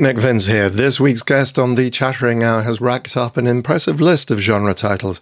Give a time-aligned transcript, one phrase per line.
[0.00, 0.70] Nick Vince here.
[0.70, 4.72] This week's guest on the Chattering Hour has racked up an impressive list of genre
[4.72, 5.20] titles,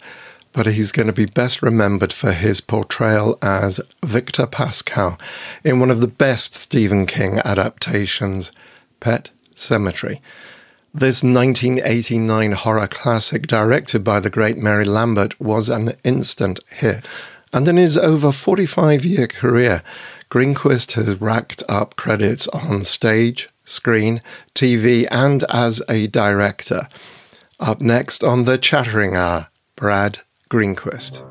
[0.52, 5.20] but he's going to be best remembered for his portrayal as Victor Pascow
[5.64, 8.52] in one of the best Stephen King adaptations,
[9.00, 10.20] Pet Sematary.
[10.94, 17.04] This 1989 horror classic, directed by the great Mary Lambert, was an instant hit.
[17.52, 19.82] And in his over 45 year career,
[20.30, 24.20] Greenquist has racked up credits on stage, screen,
[24.54, 26.88] TV, and as a director.
[27.60, 31.24] Up next on the Chattering Hour, Brad Greenquist.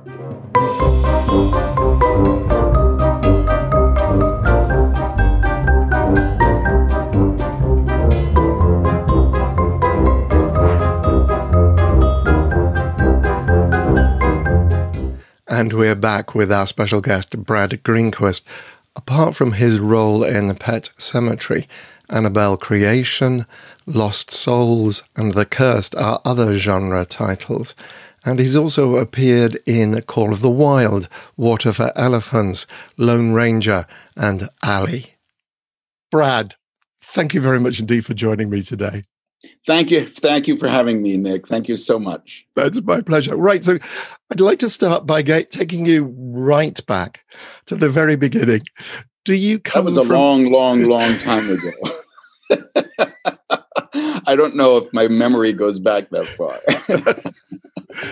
[15.50, 18.44] And we're back with our special guest, Brad Greenquist.
[18.96, 21.66] Apart from his role in Pet Sematary,
[22.10, 23.46] Annabelle Creation,
[23.86, 27.76] Lost Souls, and The Cursed are other genre titles.
[28.26, 34.50] And he's also appeared in Call of the Wild, Water for Elephants, Lone Ranger, and
[34.64, 35.16] Ali.
[36.12, 36.56] Brad,
[37.02, 39.04] thank you very much indeed for joining me today.
[39.66, 40.08] Thank you.
[40.08, 41.48] Thank you for having me, Nick.
[41.48, 42.46] Thank you so much.
[42.56, 43.38] That's my pleasure.
[43.38, 43.64] Right.
[43.64, 43.78] So
[44.32, 47.24] I'd like to start by get, taking you right back
[47.66, 48.64] to the very beginning.
[49.26, 50.16] Do you come that was a from...
[50.16, 51.72] long, long, long time ago.
[54.28, 56.60] I don't know if my memory goes back that far.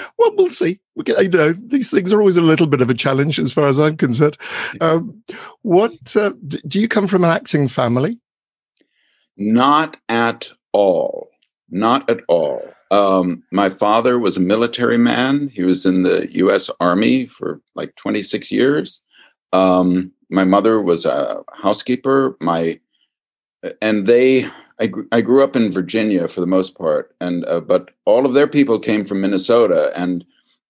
[0.18, 0.80] well, we'll see.
[0.96, 3.68] We you know, these things are always a little bit of a challenge, as far
[3.68, 4.38] as I'm concerned.
[4.82, 5.24] Um,
[5.62, 6.32] what uh,
[6.68, 8.20] do you come from an acting family?
[9.38, 11.30] Not at all.
[11.70, 12.62] Not at all.
[12.92, 15.50] Um, my father was a military man.
[15.50, 16.70] He was in the U.S.
[16.80, 19.02] Army for like 26 years.
[19.52, 22.38] Um, my mother was a housekeeper.
[22.40, 22.80] My
[23.82, 24.50] and they
[24.80, 28.26] I, gr- I grew up in Virginia for the most part, and uh, but all
[28.26, 30.26] of their people came from Minnesota, and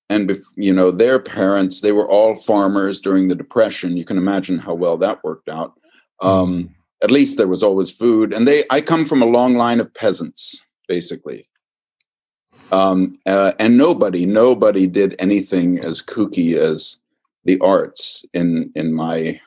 [0.09, 3.97] and bef- you know their parents they were all farmers during the Depression.
[3.97, 5.73] You can imagine how well that worked out.
[6.21, 6.69] Um, mm.
[7.03, 9.93] at least there was always food, and they I come from a long line of
[9.93, 11.47] peasants, basically.
[12.71, 16.97] Um, uh, and nobody nobody did anything as kooky as
[17.43, 19.39] the arts in in my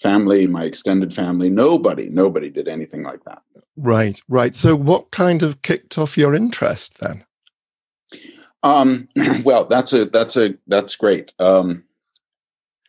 [0.00, 3.42] family, my extended family, nobody, nobody did anything like that.
[3.76, 4.54] Right, right.
[4.54, 7.24] So, what kind of kicked off your interest then?
[8.62, 9.08] Um,
[9.44, 11.32] well, that's a that's a that's great.
[11.38, 11.84] Um,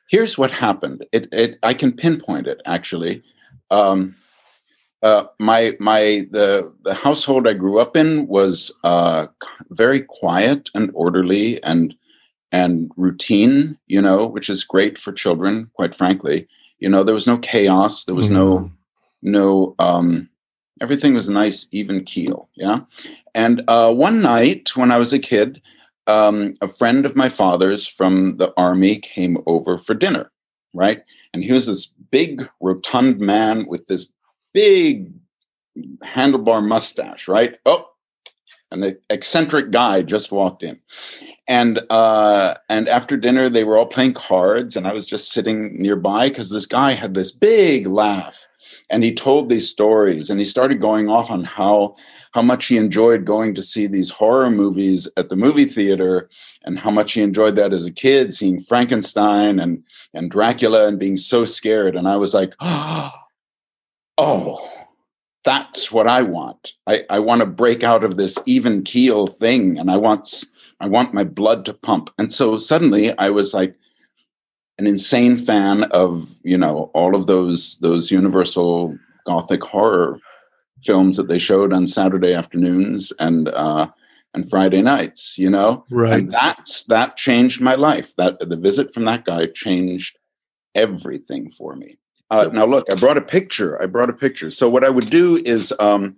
[0.09, 1.05] here's what happened.
[1.11, 3.23] It, it I can pinpoint it actually.
[3.69, 4.15] Um,
[5.01, 9.27] uh, my my the the household I grew up in was uh,
[9.69, 11.95] very quiet and orderly and
[12.51, 16.47] and routine, you know, which is great for children, quite frankly.
[16.81, 18.03] You know, there was no chaos.
[18.03, 18.33] There was mm.
[18.33, 19.31] no mm-hmm.
[19.31, 20.29] no um,
[20.81, 22.49] everything was nice, even keel.
[22.55, 22.79] Yeah.
[23.33, 25.61] And uh, one night when I was a kid,
[26.07, 30.31] um, a friend of my father's from the army came over for dinner,
[30.73, 31.03] right?
[31.33, 34.07] And he was this big, rotund man with this
[34.53, 35.13] big
[36.03, 37.57] handlebar mustache, right?
[37.65, 37.87] Oh,
[38.71, 40.79] an eccentric guy just walked in.
[41.47, 45.77] And uh, and after dinner they were all playing cards and i was just sitting
[45.77, 48.47] nearby because this guy had this big laugh
[48.89, 51.95] and he told these stories and he started going off on how
[52.33, 56.29] how much he enjoyed going to see these horror movies at the movie theater
[56.63, 59.83] and how much he enjoyed that as a kid seeing frankenstein and
[60.13, 61.95] and dracula and being so scared.
[61.95, 62.53] And i was like
[64.17, 64.70] oh
[65.43, 66.73] that's what I want.
[66.87, 70.45] I, I want to break out of this even keel thing and I want
[70.79, 72.09] I want my blood to pump.
[72.17, 73.75] And so suddenly I was like
[74.77, 80.19] an insane fan of, you know, all of those those universal gothic horror
[80.83, 83.87] films that they showed on Saturday afternoons and uh
[84.33, 85.85] and Friday nights, you know?
[85.89, 86.13] Right.
[86.13, 88.15] And that's that changed my life.
[88.15, 90.17] That the visit from that guy changed
[90.75, 91.97] everything for me.
[92.31, 93.79] Uh, now, look, I brought a picture.
[93.81, 94.49] I brought a picture.
[94.51, 96.15] So, what I would do is um,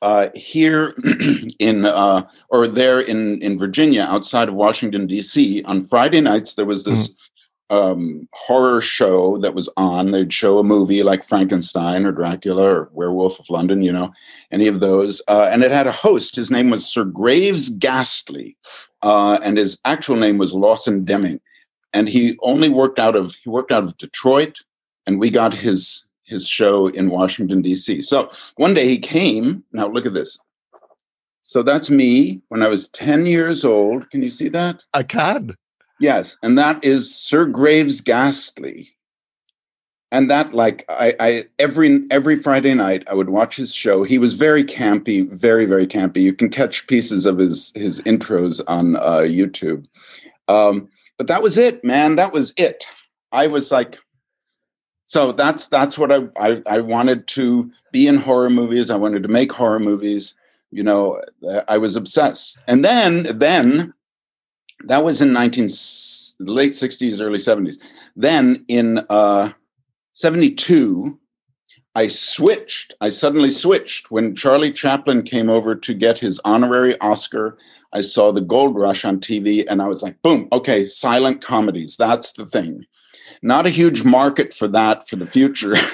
[0.00, 0.94] uh, here
[1.58, 6.66] in uh, or there in in Virginia, outside of Washington D.C., on Friday nights there
[6.66, 7.08] was this.
[7.08, 7.14] Mm.
[7.70, 10.10] Um, horror show that was on.
[10.10, 14.10] They'd show a movie like Frankenstein or Dracula or Werewolf of London, you know,
[14.50, 15.20] any of those.
[15.28, 16.34] Uh, and it had a host.
[16.34, 18.56] His name was Sir Graves Ghastly,
[19.02, 21.42] uh, and his actual name was Lawson Deming.
[21.92, 24.62] And he only worked out of he worked out of Detroit,
[25.08, 28.02] and we got his his show in Washington D.C.
[28.02, 29.64] So one day he came.
[29.72, 30.38] Now look at this.
[31.42, 34.10] So that's me when I was ten years old.
[34.10, 34.84] Can you see that?
[34.92, 35.56] I can.
[35.98, 38.90] Yes, and that is Sir Graves Ghastly.
[40.12, 44.04] and that like I, I every every Friday night I would watch his show.
[44.04, 46.20] He was very campy, very very campy.
[46.20, 49.86] You can catch pieces of his his intros on uh, YouTube.
[50.48, 52.16] Um, but that was it, man.
[52.16, 52.84] That was it.
[53.32, 53.98] I was like,
[55.08, 58.90] so that's that's what I, I I wanted to be in horror movies.
[58.90, 60.34] I wanted to make horror movies.
[60.70, 61.22] You know,
[61.66, 62.60] I was obsessed.
[62.68, 63.94] And then then
[64.84, 65.64] that was in 19
[66.40, 67.78] late 60s early 70s.
[68.16, 69.52] Then in uh
[70.12, 71.18] 72,
[71.94, 72.92] I switched.
[73.00, 77.56] I suddenly switched when Charlie Chaplin came over to get his honorary Oscar.
[77.94, 81.96] I saw the Gold Rush on TV and I was like, boom, okay, silent comedies.
[81.96, 82.84] That's the thing.
[83.42, 85.76] Not a huge market for that for the future.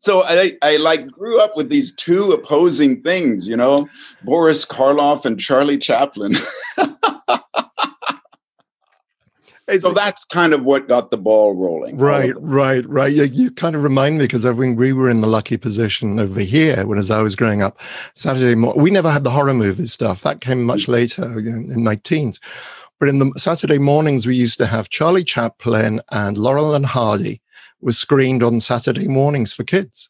[0.00, 3.88] so I, I like grew up with these two opposing things, you know,
[4.22, 6.34] Boris Karloff and Charlie Chaplin.
[9.80, 11.96] so that's kind of what got the ball rolling.
[11.96, 13.12] Right, right, right.
[13.12, 16.18] You, you kind of remind me because I think we were in the lucky position
[16.18, 17.80] over here when as I was growing up.
[18.14, 20.22] Saturday morning, we never had the horror movie stuff.
[20.22, 20.92] That came much mm-hmm.
[20.92, 22.40] later in, in my teens.
[23.00, 27.40] But in the Saturday mornings, we used to have Charlie Chaplin and Laurel and Hardy
[27.80, 30.08] was screened on Saturday mornings for kids.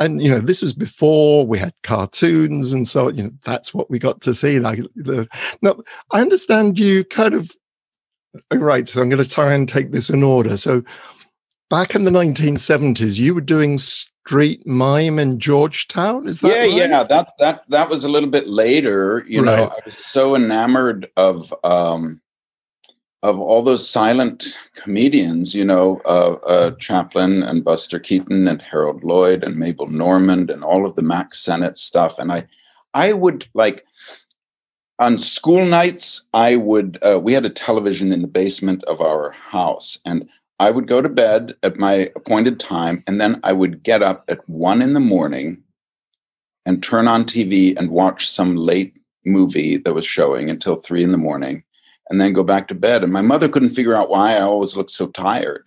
[0.00, 3.88] And you know, this was before we had cartoons, and so you know that's what
[3.88, 4.58] we got to see.
[4.58, 5.28] Like, the,
[5.62, 5.76] now
[6.10, 7.52] I understand you kind of
[8.52, 8.88] Right.
[8.88, 10.56] So I'm going to try and take this in order.
[10.56, 10.82] So
[11.70, 16.26] back in the 1970s, you were doing street mime in Georgetown.
[16.26, 16.90] Is that yeah, right?
[16.90, 17.02] yeah?
[17.02, 19.24] That that that was a little bit later.
[19.28, 19.56] You right.
[19.56, 22.20] know, I was so enamored of um,
[23.24, 25.54] of all those silent comedians.
[25.54, 30.62] You know, uh, uh, Chaplin and Buster Keaton and Harold Lloyd and Mabel Normand and
[30.62, 32.18] all of the Mack Sennett stuff.
[32.18, 32.46] And I
[32.92, 33.84] I would like
[35.00, 39.32] on school nights, I would, uh, we had a television in the basement of our
[39.32, 40.28] house, and
[40.60, 44.24] I would go to bed at my appointed time, and then I would get up
[44.28, 45.64] at one in the morning
[46.64, 51.10] and turn on TV and watch some late movie that was showing until three in
[51.10, 51.64] the morning,
[52.10, 53.02] and then go back to bed.
[53.02, 55.66] And my mother couldn't figure out why I always looked so tired.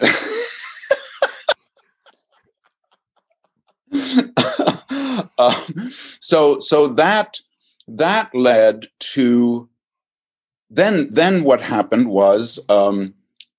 [5.37, 5.51] uh,
[6.19, 7.39] so, so that
[7.87, 9.69] that led to
[10.69, 13.13] then then what happened was um,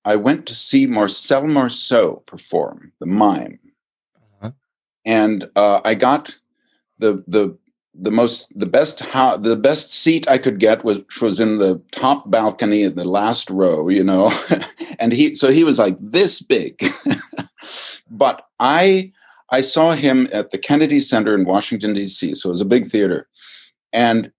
[0.05, 3.59] I went to see Marcel Marceau perform the mime,
[4.15, 4.51] uh-huh.
[5.05, 6.35] and uh, I got
[6.99, 7.57] the the
[7.93, 11.81] the most the best how the best seat I could get was was in the
[11.91, 14.31] top balcony in the last row, you know,
[14.99, 16.83] and he so he was like this big,
[18.09, 19.11] but I
[19.51, 22.35] I saw him at the Kennedy Center in Washington D.C.
[22.35, 23.27] So it was a big theater,
[23.91, 24.31] and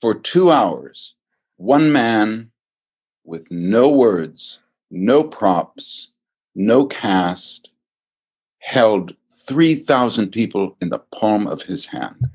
[0.00, 1.14] for two hours,
[1.56, 2.50] one man
[3.24, 4.60] with no words,
[4.90, 6.12] no props,
[6.54, 7.70] no cast,
[8.58, 9.14] held
[9.46, 12.28] 3,000 people in the palm of his hand.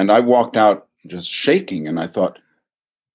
[0.00, 2.38] And I walked out just shaking and I thought,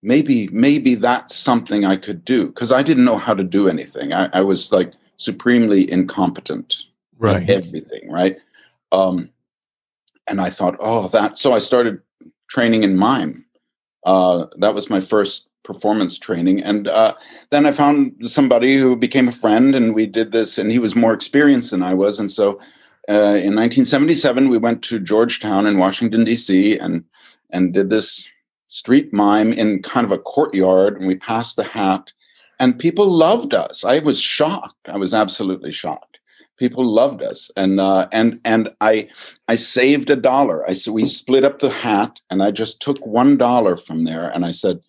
[0.03, 4.13] maybe, maybe that's something I could do because I didn't know how to do anything.
[4.13, 6.75] I, I was like supremely incompetent
[7.17, 7.49] right.
[7.49, 8.37] everything, right?
[8.91, 9.29] Um,
[10.27, 11.39] and I thought, oh, that.
[11.39, 12.01] So I started
[12.49, 13.45] training in mime.
[14.05, 16.61] Uh, that was my first performance training.
[16.61, 17.15] And uh,
[17.49, 20.95] then I found somebody who became a friend, and we did this, and he was
[20.95, 22.19] more experienced than I was.
[22.19, 22.59] And so
[23.09, 27.03] uh, in 1977, we went to Georgetown in Washington, D.C., and,
[27.51, 28.27] and did this
[28.67, 32.11] street mime in kind of a courtyard, and we passed the hat.
[32.59, 33.83] And people loved us.
[33.83, 34.87] I was shocked.
[34.87, 36.15] I was absolutely shocked
[36.57, 39.07] people loved us and uh, and and i
[39.47, 43.05] i saved a dollar i said we split up the hat and i just took
[43.05, 44.79] one dollar from there and i said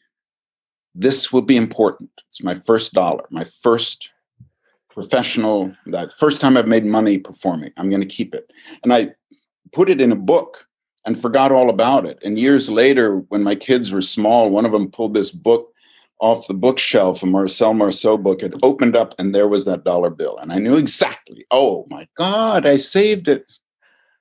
[0.95, 4.11] this will be important it's my first dollar my first
[4.97, 8.51] professional that first time i've made money performing i'm going to keep it
[8.83, 9.09] and i
[9.73, 10.67] put it in a book
[11.05, 14.73] and forgot all about it and years later when my kids were small one of
[14.73, 15.71] them pulled this book
[16.19, 20.11] off the bookshelf, a Marcel Marceau book, had opened up and there was that dollar
[20.11, 20.39] bill.
[20.39, 23.45] And I knew exactly, oh my God, I saved it.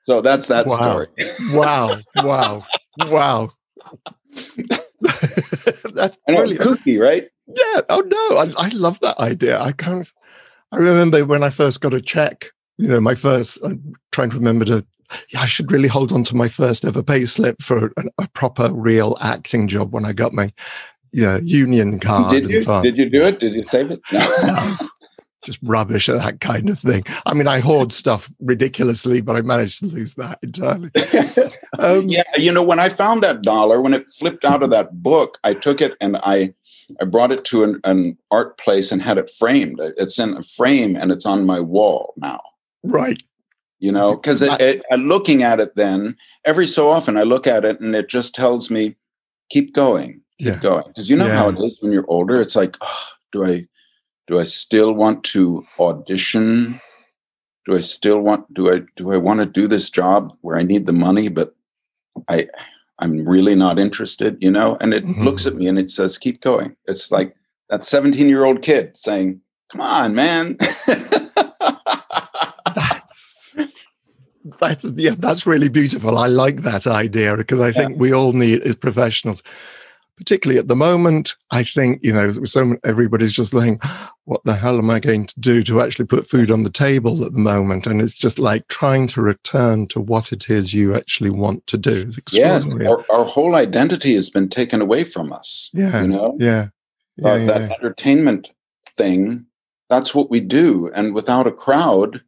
[0.02, 0.76] So that's that wow.
[0.76, 1.08] story.
[1.52, 2.00] wow.
[2.18, 2.66] Wow.
[3.08, 3.52] Wow.
[5.94, 7.24] that's know, kooky, right?
[7.48, 7.82] Yeah.
[7.90, 9.60] Oh no, I, I love that idea.
[9.60, 10.12] I can't.
[10.72, 12.46] I remember when I first got a check.
[12.78, 13.60] You know, my first.
[13.64, 14.86] I'm trying to remember to.
[15.30, 18.28] Yeah, I should really hold on to my first ever pay slip for a, a
[18.30, 20.52] proper, real acting job when I got my
[21.16, 22.56] yeah, union card Did you?
[22.58, 22.84] and so on.
[22.84, 23.40] Did you do it?
[23.40, 24.02] Did you save it?
[24.12, 24.76] No.
[25.44, 27.04] Just rubbish at that kind of thing.
[27.26, 30.90] I mean, I hoard stuff ridiculously, but I managed to lose that entirely.
[31.78, 35.04] Um, yeah, you know, when I found that dollar, when it flipped out of that
[35.04, 36.54] book, I took it and I
[37.02, 39.80] I brought it to an, an art place and had it framed.
[39.98, 42.42] It's in a frame and it's on my wall now.
[42.84, 43.22] Right.
[43.80, 44.42] You know, because
[44.98, 46.16] looking at it, then
[46.46, 48.96] every so often I look at it and it just tells me,
[49.50, 50.60] keep going, keep yeah.
[50.60, 50.84] going.
[50.88, 51.38] Because you know yeah.
[51.38, 52.40] how it is when you're older.
[52.40, 53.68] It's like, oh, do I,
[54.28, 56.80] do I still want to audition?
[57.66, 58.52] Do I still want?
[58.54, 61.56] Do I do I want to do this job where I need the money, but
[62.28, 62.48] I
[63.00, 64.78] I'm really not interested, you know?
[64.80, 65.24] And it mm-hmm.
[65.24, 66.76] looks at me and it says, keep going.
[66.86, 67.36] It's like
[67.70, 70.58] that 17 year old kid saying, come on, man.
[72.76, 73.58] that's,
[74.60, 76.18] that's, yeah, that's really beautiful.
[76.18, 79.44] I like that idea because I think we all need, as professionals,
[80.18, 83.80] particularly at the moment, I think, you know, so everybody's just saying,
[84.24, 87.26] what the hell am I going to do to actually put food on the table
[87.26, 87.86] at the moment?
[87.86, 91.78] And it's just like trying to return to what it is you actually want to
[91.78, 92.12] do.
[92.32, 95.70] Yes, our, our, whole identity has been taken away from us.
[95.74, 96.02] Yeah.
[96.02, 96.36] You know?
[96.40, 96.68] Yeah.
[97.18, 97.76] yeah, uh, yeah that yeah.
[97.76, 98.50] entertainment
[98.96, 99.46] thing,
[99.90, 100.90] that's what we do.
[100.96, 102.22] And without a crowd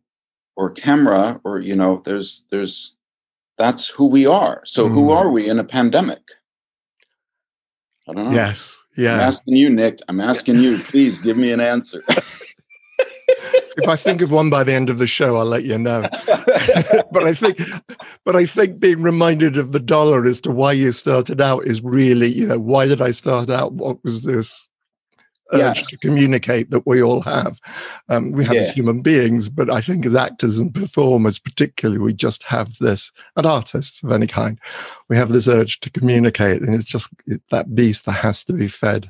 [0.56, 2.96] or camera or, you know, there's, there's,
[3.58, 4.62] that's who we are.
[4.66, 4.92] So mm.
[4.92, 6.22] who are we in a pandemic?
[8.08, 8.32] I don't know.
[8.32, 8.86] Yes.
[8.96, 9.16] Yeah.
[9.16, 10.00] I'm asking you, Nick.
[10.08, 10.78] I'm asking you.
[10.80, 12.02] Please give me an answer.
[13.78, 16.02] if I think of one by the end of the show, I'll let you know.
[17.12, 17.60] but I think,
[18.24, 21.84] but I think being reminded of the dollar as to why you started out is
[21.84, 23.74] really, you know, why did I start out?
[23.74, 24.70] What was this?
[25.54, 27.60] Urge to communicate that we all have.
[28.10, 28.62] Um, we have yeah.
[28.62, 33.12] as human beings, but I think as actors and performers, particularly, we just have this,
[33.36, 34.60] and artists of any kind,
[35.10, 37.10] we have this urge to communicate, and it's just
[37.52, 39.10] that beast that has to be fed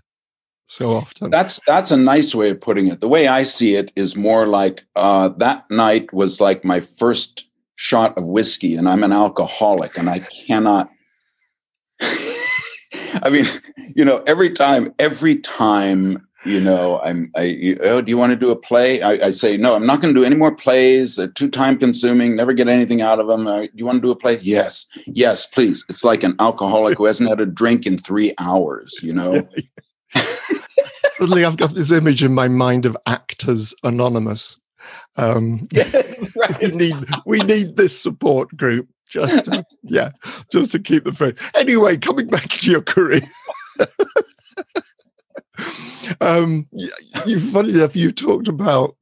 [0.67, 1.32] so often.
[1.32, 3.01] That's that's a nice way of putting it.
[3.01, 7.48] The way I see it is more like uh, that night was like my first
[7.75, 10.89] shot of whiskey, and I'm an alcoholic, and I cannot.
[12.01, 13.46] I mean,
[13.96, 18.32] you know, every time, every time you know i'm i you, oh do you want
[18.32, 19.01] to do a play?
[19.01, 21.15] I, I say no i'm not going to do any more plays.
[21.15, 24.12] They're too time consuming never get anything out of them do you want to do
[24.12, 24.39] a play?
[24.41, 24.86] Yes.
[25.06, 25.84] Yes please.
[25.89, 29.48] It's like an alcoholic who hasn't had a drink in three hours you know?
[31.17, 34.60] Suddenly i've got this image in my mind of actors anonymous.
[35.17, 36.62] Um, right.
[36.62, 40.12] we need we need this support group just to, yeah
[40.51, 43.22] just to keep the faith anyway coming back to your career
[46.22, 46.68] um,
[47.26, 48.96] you, funny enough, you talked about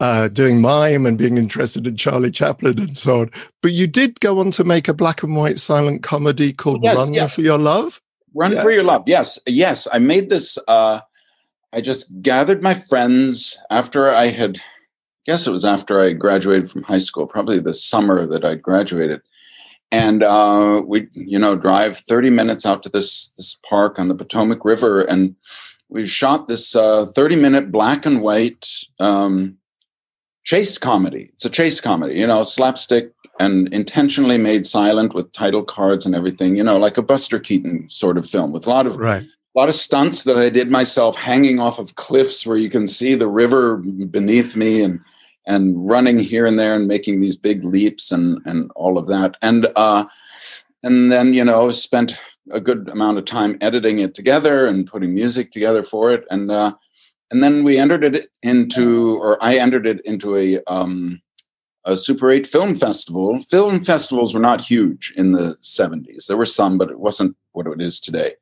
[0.00, 3.30] uh, doing mime and being interested in Charlie Chaplin and so on.
[3.62, 6.96] But you did go on to make a black and white silent comedy called yes,
[6.96, 7.34] Run yes.
[7.34, 8.00] for Your Love.
[8.34, 8.62] Run yeah.
[8.62, 9.04] for Your Love.
[9.06, 9.86] Yes, yes.
[9.92, 10.58] I made this.
[10.66, 11.00] Uh,
[11.72, 14.60] I just gathered my friends after I had, I
[15.26, 19.20] guess it was after I graduated from high school, probably the summer that I graduated.
[19.92, 24.14] And uh, we, you know, drive 30 minutes out to this this park on the
[24.14, 25.34] Potomac River, and
[25.90, 28.66] we shot this uh, 30 minute black and white
[28.98, 29.58] um,
[30.44, 31.30] chase comedy.
[31.34, 36.14] It's a chase comedy, you know, slapstick and intentionally made silent with title cards and
[36.14, 39.22] everything, you know, like a Buster Keaton sort of film with a lot of right.
[39.22, 42.86] a lot of stunts that I did myself hanging off of cliffs where you can
[42.86, 45.00] see the river beneath me and
[45.46, 49.36] and running here and there and making these big leaps and and all of that.
[49.42, 50.04] And uh
[50.82, 52.18] and then, you know, spent
[52.52, 56.50] a good amount of time editing it together and putting music together for it, and
[56.50, 56.74] uh,
[57.30, 61.22] and then we entered it into, or I entered it into a um,
[61.84, 63.40] a Super 8 film festival.
[63.42, 66.26] Film festivals were not huge in the 70s.
[66.26, 68.34] There were some, but it wasn't what it is today.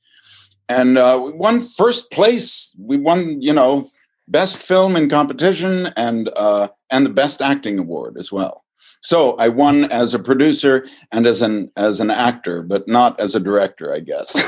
[0.68, 2.74] And uh, we won first place.
[2.78, 3.86] We won, you know,
[4.26, 8.64] best film in competition and uh, and the best acting award as well.
[9.00, 13.34] So I won as a producer and as an as an actor, but not as
[13.34, 14.36] a director, I guess.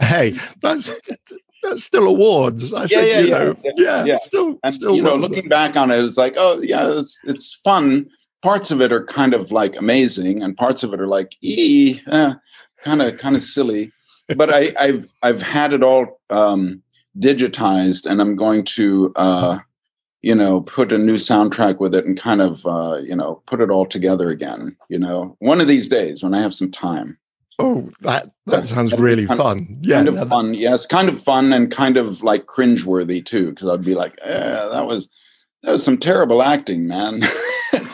[0.00, 0.92] hey, that's
[1.62, 2.72] that's still awards.
[2.72, 4.18] I yeah, think, yeah, you know, yeah, yeah, yeah.
[4.18, 4.96] still, and, still.
[4.96, 8.08] You know, looking back on it, it's like, oh yeah, it's, it's fun.
[8.42, 12.00] Parts of it are kind of like amazing, and parts of it are like, ee,
[12.82, 13.90] kind of kind of silly.
[14.36, 16.82] But I, I've I've had it all um,
[17.18, 19.12] digitized, and I'm going to.
[19.16, 19.58] Uh,
[20.22, 23.60] you know, put a new soundtrack with it and kind of, uh, you know, put
[23.60, 24.76] it all together again.
[24.88, 27.18] You know, one of these days when I have some time.
[27.58, 29.58] Oh, that that sounds really kind fun.
[29.58, 30.54] Of, yeah, kind of fun.
[30.54, 34.18] Yeah, it's kind of fun and kind of like cringeworthy too, because I'd be like,
[34.22, 35.10] eh, that was
[35.62, 37.22] that was some terrible acting, man.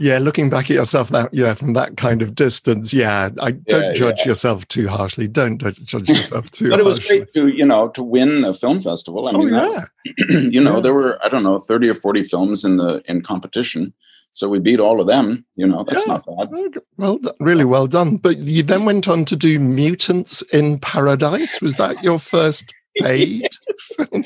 [0.00, 3.84] yeah, looking back at yourself that yeah from that kind of distance, yeah, I don't
[3.84, 4.28] yeah, judge yeah.
[4.28, 5.28] yourself too harshly.
[5.28, 6.70] Don't judge yourself too.
[6.70, 6.70] Harshly.
[6.70, 7.18] But it was harshly.
[7.18, 9.28] great to you know to win a film festival.
[9.28, 9.84] I oh, mean, yeah.
[10.28, 10.80] That, you know, yeah.
[10.80, 13.94] there were I don't know thirty or forty films in the in competition.
[14.34, 15.46] So we beat all of them.
[15.54, 16.20] You know, that's yeah.
[16.26, 16.82] not bad.
[16.96, 18.16] Well, really well done.
[18.16, 21.62] But you then went on to do Mutants in Paradise.
[21.62, 23.48] Was that your first paid
[23.96, 24.24] film?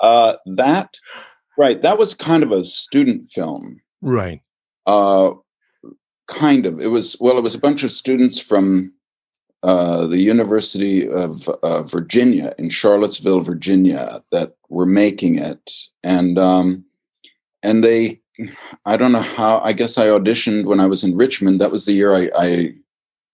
[0.00, 0.94] Uh, that,
[1.58, 1.82] right.
[1.82, 3.80] That was kind of a student film.
[4.00, 4.40] Right.
[4.86, 5.32] Uh,
[6.28, 6.80] kind of.
[6.80, 8.92] It was, well, it was a bunch of students from
[9.64, 15.72] uh, the University of uh, Virginia in Charlottesville, Virginia, that were making it,
[16.02, 16.84] and um,
[17.62, 18.20] and they,
[18.84, 19.60] I don't know how.
[19.60, 21.62] I guess I auditioned when I was in Richmond.
[21.62, 22.74] That was the year I, I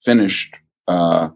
[0.05, 0.55] finished
[0.87, 1.31] uh,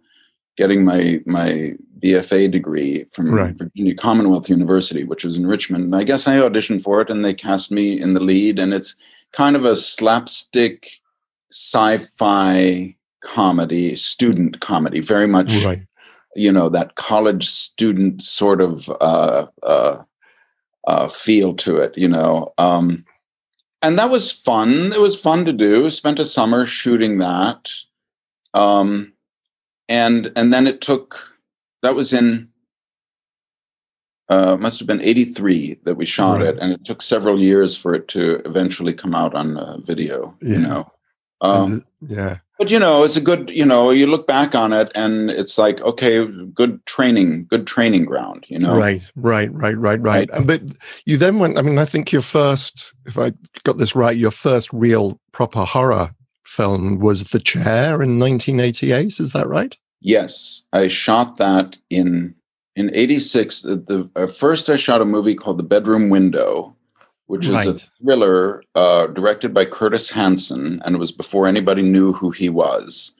[0.57, 3.59] getting my my BFA degree from right.
[3.59, 5.85] Virginia Commonwealth University, which was in Richmond.
[5.87, 8.73] And I guess I auditioned for it, and they cast me in the lead, and
[8.73, 8.95] it's
[9.35, 11.01] kind of a slapstick
[11.53, 15.83] sci-fi comedy, student comedy, very much, right.
[16.37, 20.03] you know, that college student sort of uh, uh,
[20.87, 22.53] uh, feel to it, you know.
[22.59, 23.05] Um,
[23.83, 24.93] and that was fun.
[24.93, 25.91] It was fun to do.
[25.91, 27.71] Spent a summer shooting that,
[28.55, 29.13] um,
[29.89, 31.37] and and then it took.
[31.83, 32.49] That was in.
[34.31, 36.49] Uh, must have been 83 that we shot right.
[36.49, 40.35] it and it took several years for it to eventually come out on uh, video
[40.41, 40.49] yeah.
[40.49, 40.93] you know
[41.43, 44.91] um, yeah but you know it's a good you know you look back on it
[44.95, 50.01] and it's like okay good training good training ground you know right right right right
[50.01, 50.47] right, right.
[50.47, 50.63] but
[51.05, 53.33] you then went i mean i think your first if i
[53.65, 56.15] got this right your first real proper horror
[56.45, 62.35] film was the chair in 1988 is that right yes i shot that in
[62.77, 66.75] in 86 the, the uh, first i shot a movie called the bedroom window
[67.27, 67.67] which right.
[67.67, 72.31] is a thriller uh, directed by Curtis Hanson, and it was before anybody knew who
[72.31, 73.13] he was.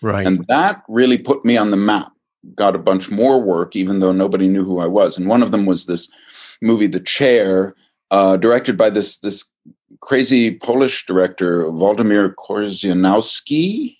[0.00, 0.26] Right.
[0.26, 2.12] And that really put me on the map.
[2.56, 5.16] Got a bunch more work, even though nobody knew who I was.
[5.16, 6.10] And one of them was this
[6.60, 7.76] movie, The Chair,
[8.10, 9.44] uh, directed by this this
[10.00, 13.96] crazy Polish director, Waldemar Korzeniowski.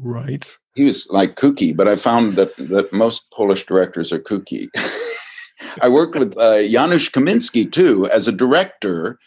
[0.00, 0.56] Right.
[0.74, 4.68] He was like kooky, but I found that that most Polish directors are kooky.
[5.82, 9.18] I worked with uh, Janusz Kaminski too as a director.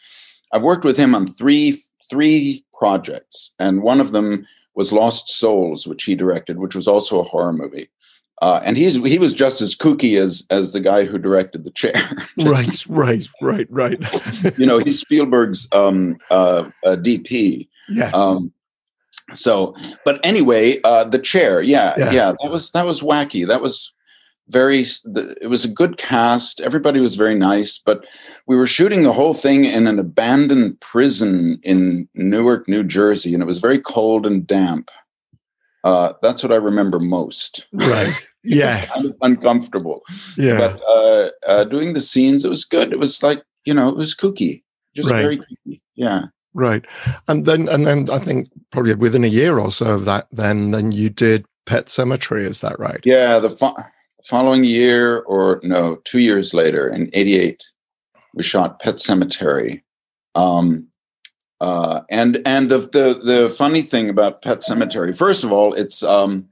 [0.54, 1.78] I've worked with him on three
[2.10, 4.46] three projects, and one of them
[4.76, 7.90] was Lost Souls, which he directed, which was also a horror movie.
[8.42, 11.72] Uh, and he's he was just as kooky as as the guy who directed the
[11.72, 11.94] chair.
[12.38, 14.58] right, right, right, right.
[14.60, 17.68] you know, he's Spielberg's um, uh, uh, DP.
[17.90, 18.14] Yes.
[18.14, 18.54] Um,
[19.34, 23.48] so, but anyway, uh, the chair, yeah, yeah, yeah, that was that was wacky.
[23.48, 23.94] That was
[24.50, 26.62] very it was a good cast.
[26.62, 28.06] Everybody was very nice but
[28.46, 33.44] we were shooting the whole thing in an abandoned prison in newark new jersey and
[33.44, 34.90] it was very cold and damp.
[35.84, 37.68] Uh, that's what i remember most.
[37.74, 38.14] Right.
[38.44, 40.04] Yeah kind of uncomfortable.
[40.38, 40.58] Yeah.
[40.58, 42.94] But uh, uh, doing the scenes it was good.
[42.94, 44.64] It was like you know it was kooky.
[44.96, 45.22] Just right.
[45.22, 45.82] very kooky.
[45.96, 46.86] Yeah right
[47.30, 50.72] and then and then i think probably within a year or so of that then
[50.72, 52.46] then you did Pet Sematary.
[52.46, 53.74] is that right yeah the fun
[54.28, 57.64] following year, or no, two years later, in '88,
[58.34, 59.82] we shot Pet Sematary.
[60.36, 60.88] Um,
[61.62, 66.04] uh, and and the, the the funny thing about Pet Sematary, first of all, it's
[66.04, 66.48] um,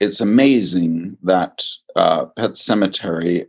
[0.00, 1.62] it's amazing that
[1.94, 3.46] uh, Pet Sematary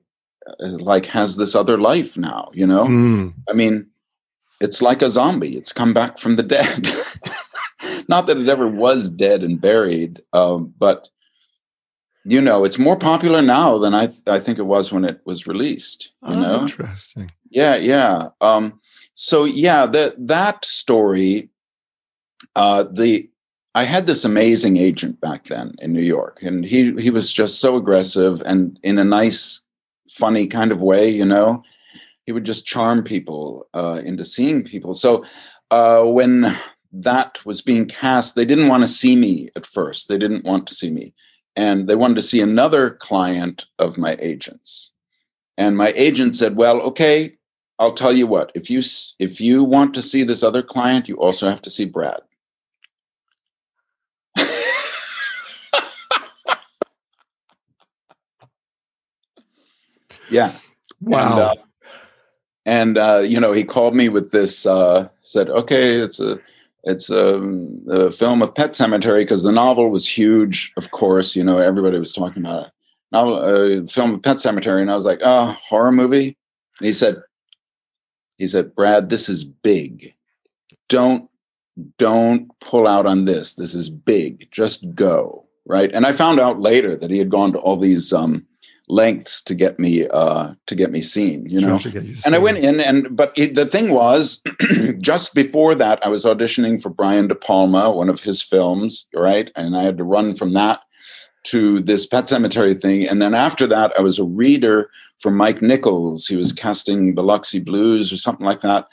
[0.47, 2.51] uh, like has this other life now.
[2.53, 3.33] You know, mm.
[3.49, 3.87] I mean,
[4.61, 5.57] it's like a zombie.
[5.57, 6.87] It's come back from the dead.
[8.07, 11.09] Not that it ever was dead and buried, um, but
[12.23, 15.47] you know, it's more popular now than I I think it was when it was
[15.47, 16.11] released.
[16.27, 17.31] You oh, know, interesting.
[17.49, 18.29] Yeah, yeah.
[18.41, 18.79] Um,
[19.13, 21.49] so yeah, that that story,
[22.55, 23.29] uh, the
[23.75, 27.59] I had this amazing agent back then in New York, and he he was just
[27.59, 29.61] so aggressive and in a nice,
[30.09, 31.09] funny kind of way.
[31.09, 31.63] You know,
[32.25, 34.93] he would just charm people uh, into seeing people.
[34.93, 35.23] So
[35.71, 36.57] uh, when
[36.91, 40.07] that was being cast, they didn't want to see me at first.
[40.07, 41.13] They didn't want to see me.
[41.55, 44.91] And they wanted to see another client of my agents.
[45.57, 47.37] And my agent said well okay
[47.79, 48.51] i'll tell you what.
[48.55, 48.81] If you
[49.19, 52.21] if you want to see this other client you also have to see brad.
[60.27, 60.53] Yeah.
[61.01, 61.55] Wow and, uh,
[62.65, 66.39] and uh, you know he called me with this uh, said okay it's a
[66.85, 70.71] it's um, a film of Pet Sematary because the novel was huge.
[70.77, 72.71] Of course, you know everybody was talking about it.
[73.11, 76.37] Novel, uh, film of Pet Sematary, and I was like, "Oh, horror movie."
[76.79, 77.21] And he said,
[78.37, 80.13] "He said, Brad, this is big.
[80.87, 81.29] Don't
[81.97, 83.55] don't pull out on this.
[83.55, 84.47] This is big.
[84.51, 85.91] Just go." Right.
[85.91, 88.45] And I found out later that he had gone to all these um,
[88.87, 91.45] lengths to get me uh, to get me seen.
[91.47, 91.79] You know,
[92.25, 94.41] and I went in, and but it, the thing was,
[94.99, 99.51] just before that, I was auditioning for Brian De Palma, one of his films, right?
[99.55, 100.81] And I had to run from that
[101.45, 105.61] to this Pet Sematary thing, and then after that, I was a reader for Mike
[105.61, 106.27] Nichols.
[106.27, 108.87] He was casting Biloxi Blues or something like that,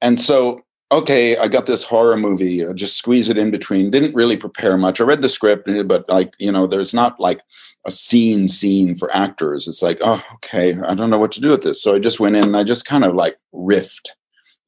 [0.00, 0.62] and so.
[0.90, 2.66] Okay, I got this horror movie.
[2.66, 3.90] I just squeeze it in between.
[3.90, 5.00] Didn't really prepare much.
[5.00, 7.42] I read the script, but like you know, there's not like
[7.86, 9.68] a scene scene for actors.
[9.68, 11.82] It's like, oh, okay, I don't know what to do with this.
[11.82, 14.08] So I just went in and I just kind of like riffed.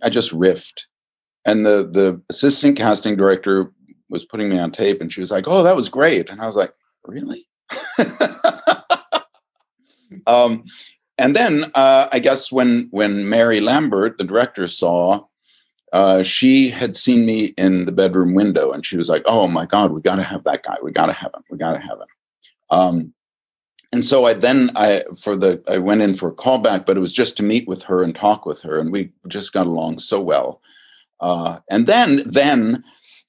[0.02, 0.82] I just riffed.
[1.46, 3.72] And the the assistant casting director
[4.10, 6.28] was putting me on tape and she was like, Oh, that was great.
[6.28, 6.74] And I was like,
[7.06, 7.46] Really?
[10.26, 10.64] um,
[11.16, 15.24] and then uh, I guess when when Mary Lambert, the director, saw
[15.92, 19.66] uh, she had seen me in the bedroom window and she was like, Oh my
[19.66, 20.76] God, we gotta have that guy.
[20.82, 21.42] We gotta have him.
[21.50, 22.06] We gotta have him.
[22.70, 23.14] Um,
[23.92, 27.00] and so I then I for the I went in for a callback, but it
[27.00, 29.98] was just to meet with her and talk with her, and we just got along
[29.98, 30.60] so well.
[31.18, 32.84] Uh, and then then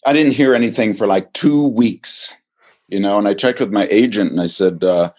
[0.06, 2.34] I didn't hear anything for like two weeks,
[2.88, 3.18] you know.
[3.18, 5.12] And I checked with my agent, and I said, uh,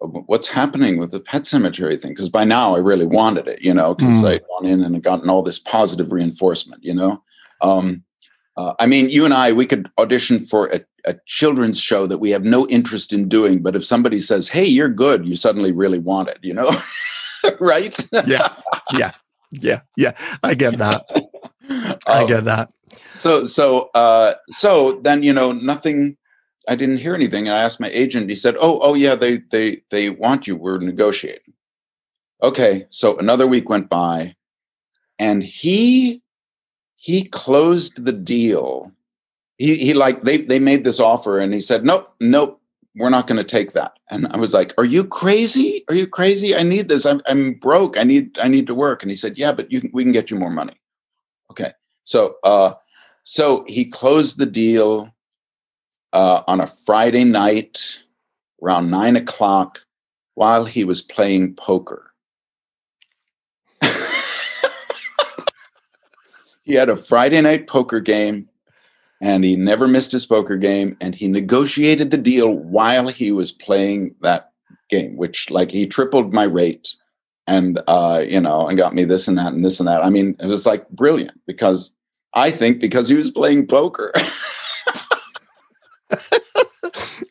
[0.00, 3.72] "What's happening with the Pet Sematary thing?" Because by now I really wanted it, you
[3.74, 4.28] know, because Mm.
[4.28, 7.22] I'd gone in and gotten all this positive reinforcement, you know.
[7.62, 8.02] Um,
[8.56, 12.18] uh, I mean, you and I, we could audition for a, a children's show that
[12.18, 15.72] we have no interest in doing, but if somebody says, "Hey, you're good," you suddenly
[15.72, 16.70] really want it, you know,
[17.60, 17.96] right?
[18.26, 18.46] yeah,
[18.96, 19.10] yeah,
[19.50, 20.12] yeah, yeah.
[20.42, 21.04] I get that.
[22.06, 22.70] I Um, get that.
[23.16, 26.16] so so uh so then you know nothing
[26.68, 27.46] i didn't hear anything.
[27.48, 30.56] And i asked my agent he said oh oh yeah they they they want you.
[30.56, 31.52] We're negotiating.
[32.42, 34.34] Okay so another week went by
[35.18, 36.22] and he
[36.96, 38.92] he closed the deal.
[39.58, 42.60] He he like they they made this offer and he said nope nope
[42.96, 43.98] we're not going to take that.
[44.10, 45.84] And i was like are you crazy?
[45.88, 46.54] Are you crazy?
[46.54, 47.04] I need this.
[47.04, 47.98] I'm, I'm broke.
[47.98, 49.02] I need i need to work.
[49.02, 50.80] And he said yeah but you can, we can get you more money.
[51.50, 51.72] Okay
[52.04, 52.74] so uh
[53.22, 55.13] so he closed the deal
[56.14, 58.00] uh, on a Friday night
[58.62, 59.84] around nine o'clock
[60.34, 62.12] while he was playing poker.
[66.64, 68.48] he had a Friday night poker game
[69.20, 73.52] and he never missed his poker game and he negotiated the deal while he was
[73.52, 74.52] playing that
[74.90, 76.96] game which like he tripled my rate
[77.46, 80.10] and uh you know and got me this and that and this and that i
[80.10, 81.94] mean it was like brilliant because
[82.34, 84.12] i think because he was playing poker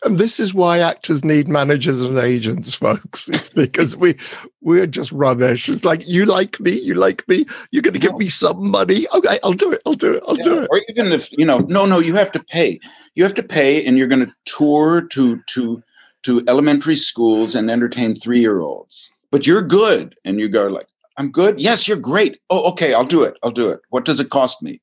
[0.06, 3.30] And this is why actors need managers and agents, folks.
[3.30, 4.16] It's because we
[4.62, 5.70] we're just rubbish.
[5.70, 7.46] It's like you like me, you like me.
[7.72, 8.18] You're going to give No.
[8.18, 9.08] me some money.
[9.14, 9.82] Okay, I'll do it.
[9.86, 10.24] I'll do it.
[10.28, 10.68] I'll do it.
[10.70, 12.80] Or even if you know, no, no, you have to pay.
[13.16, 15.82] You have to pay, and you're going to tour to to
[16.24, 19.10] to elementary schools and entertain three year olds.
[19.32, 20.88] But you're good, and you go like,
[21.18, 21.62] "I'm good.
[21.62, 22.40] Yes, you're great.
[22.50, 23.38] Oh, okay, I'll do it.
[23.42, 23.80] I'll do it.
[23.90, 24.82] What does it cost me?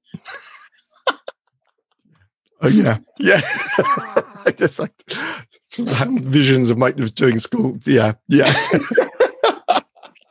[2.63, 3.41] Oh yeah, yeah.
[4.51, 4.93] I just like
[5.71, 7.79] just have visions of Mike was doing school.
[7.87, 8.53] Yeah, yeah.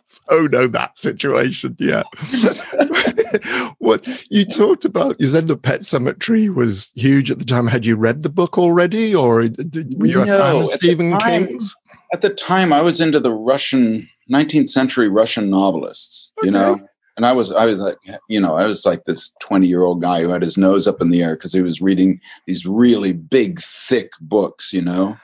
[0.04, 1.78] so no, that situation.
[1.80, 2.04] Yeah.
[3.78, 5.20] what you talked about?
[5.20, 7.68] You said the Pet Sematary was huge at the time.
[7.68, 11.48] Had you read the book already, or did, were you a fan of Stephen time-
[11.48, 11.76] King's?
[12.12, 16.32] At the time, I was into the Russian 19th century Russian novelists.
[16.42, 16.80] You know.
[17.20, 17.98] And I was, I was like,
[18.30, 21.02] you know, I was like this 20 year old guy who had his nose up
[21.02, 25.18] in the air because he was reading these really big, thick books, you know.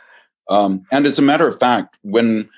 [0.49, 2.49] Um, and as a matter of fact, when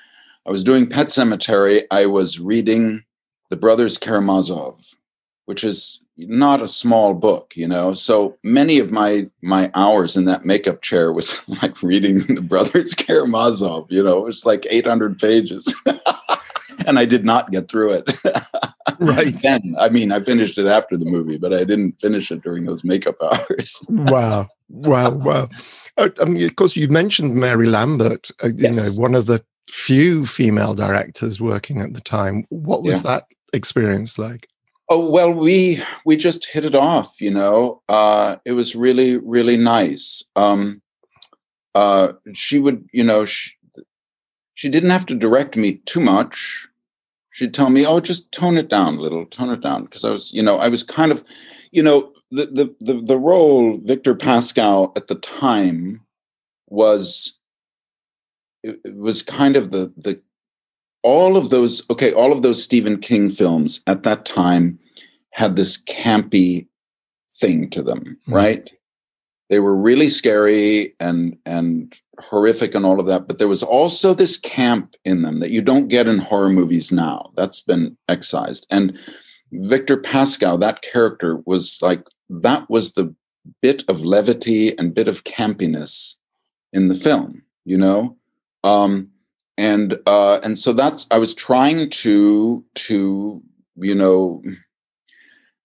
[0.44, 3.04] I was doing Pet Sematary, I was reading
[3.48, 4.84] The Brothers Karamazov,
[5.44, 7.94] which is not a small book, you know.
[7.94, 12.92] So many of my my hours in that makeup chair was like reading The Brothers
[12.92, 15.72] Karamazov, you know, it was like 800 pages.
[16.88, 18.18] and I did not get through it.
[18.98, 19.38] Right.
[19.42, 22.64] then, I mean, I finished it after the movie, but I didn't finish it during
[22.64, 23.82] those makeup hours.
[23.88, 25.48] wow, wow, wow.
[25.98, 28.30] I mean, of course, you mentioned Mary Lambert.
[28.42, 32.44] Uh, you know, one of the few female directors working at the time.
[32.50, 33.02] What was Yeah.
[33.02, 34.48] that experience like?
[34.90, 37.20] Oh well, we we just hit it off.
[37.20, 40.22] You know, uh, it was really really nice.
[40.36, 40.80] Um,
[41.74, 43.52] uh, she would, you know, she,
[44.54, 46.67] she didn't have to direct me too much.
[47.38, 50.10] She'd tell me, "Oh, just tone it down a little, tone it down," because I
[50.10, 51.22] was, you know, I was kind of,
[51.70, 56.04] you know, the the the, the role Victor Pascow at the time
[56.66, 57.34] was
[58.64, 60.20] it, it was kind of the the
[61.04, 64.78] all of those okay all of those stephen king films at that time
[65.30, 66.66] had this campy
[67.40, 68.34] thing to them Mhm.
[68.34, 68.70] right
[69.48, 74.12] they were really scary and and horrific and all of that but there was also
[74.12, 77.30] this camp in them that you don't get in horror movies now.
[77.36, 78.66] That's been excised.
[78.70, 78.98] And
[79.52, 83.14] victor pascow that character was like that was the
[83.62, 86.14] bit of levity and bit of campiness
[86.72, 88.16] in the film you know?
[88.64, 89.10] Um
[89.58, 93.42] and uh and so that's i was trying to to
[93.76, 94.42] you know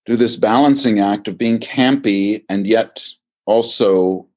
[0.05, 3.05] do this balancing act of being campy and yet
[3.45, 4.27] also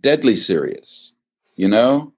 [0.00, 1.12] deadly serious.
[1.56, 2.12] You know,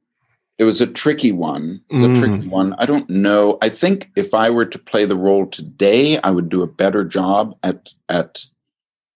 [0.58, 1.82] it was a tricky one.
[1.90, 2.18] The mm.
[2.18, 2.74] tricky one.
[2.74, 3.58] I don't know.
[3.60, 7.04] I think if I were to play the role today, I would do a better
[7.04, 8.44] job at at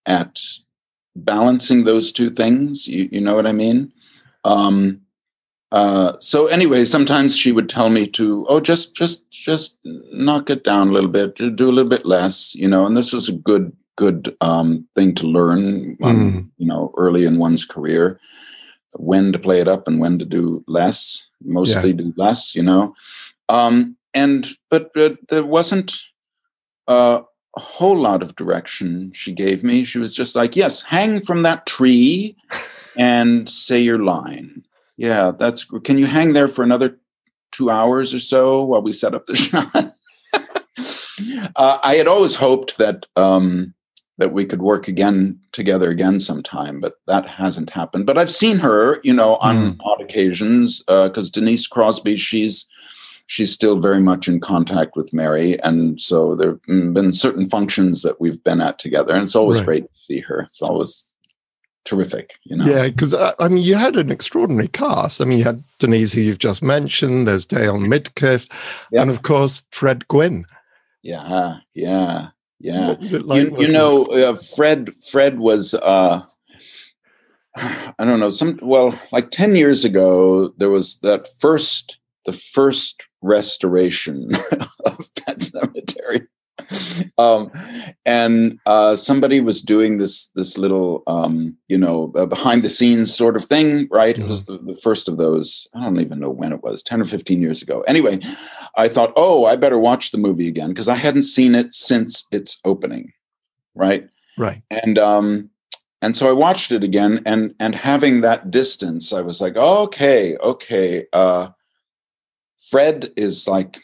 [0.05, 0.39] at
[1.15, 2.87] balancing those two things.
[2.87, 3.91] You, you know what I mean?
[4.43, 5.01] Um,
[5.71, 10.63] uh, so anyway, sometimes she would tell me to, oh, just just just knock it
[10.63, 12.85] down a little bit, do a little bit less, you know.
[12.85, 16.49] And this was a good good um, thing to learn, um, mm.
[16.57, 18.17] you know, early in one's career,
[18.93, 21.25] when to play it up and when to do less.
[21.43, 21.97] Mostly yeah.
[21.97, 22.95] do less, you know.
[23.49, 25.97] Um, and but, but there wasn't
[26.87, 27.21] uh,
[27.57, 29.83] a whole lot of direction she gave me.
[29.83, 32.37] She was just like, "Yes, hang from that tree
[32.97, 34.63] and say your line."
[34.95, 35.65] Yeah, that's.
[35.83, 36.97] Can you hang there for another
[37.51, 39.93] two hours or so while we set up the shot?
[41.55, 43.73] uh, I had always hoped that um,
[44.19, 48.05] that we could work again together again sometime, but that hasn't happened.
[48.05, 49.77] But I've seen her, you know, on mm.
[49.81, 52.67] odd occasions because uh, Denise Crosby, she's
[53.27, 58.19] she's still very much in contact with Mary, and so there've been certain functions that
[58.19, 59.65] we've been at together, and it's always right.
[59.65, 60.41] great to see her.
[60.41, 61.07] It's always
[61.85, 62.65] terrific, you know.
[62.65, 65.21] Yeah, because uh, I mean, you had an extraordinary cast.
[65.21, 67.25] I mean, you had Denise, who you've just mentioned.
[67.25, 68.51] There's Dale Midkiff,
[68.91, 69.01] yep.
[69.01, 70.45] and of course Fred Gwynne.
[71.01, 72.29] Yeah, yeah.
[72.59, 74.93] Yeah, like you, you know, uh, Fred.
[74.95, 75.73] Fred was.
[75.73, 76.23] Uh,
[77.55, 78.29] I don't know.
[78.29, 84.31] Some well, like ten years ago, there was that first, the first restoration
[84.85, 86.27] of Pet Sematary,
[87.17, 87.51] um,
[88.05, 93.13] and uh, somebody was doing this this little um, you know uh, behind the scenes
[93.13, 94.25] sort of thing right mm-hmm.
[94.25, 94.65] it was mm-hmm.
[94.67, 97.41] the, the, first of those i don't even know when it was 10 or 15
[97.41, 98.19] years ago anyway
[98.77, 102.25] i thought oh i better watch the movie again because i hadn't seen it since
[102.31, 103.11] its opening
[103.75, 105.49] right right and um
[106.01, 110.37] and so i watched it again and and having that distance i was like okay
[110.37, 111.49] okay uh
[112.69, 113.81] fred is like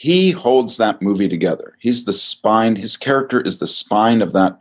[0.00, 1.76] he holds that movie together.
[1.78, 2.74] He's the spine.
[2.74, 4.58] His character is the spine of that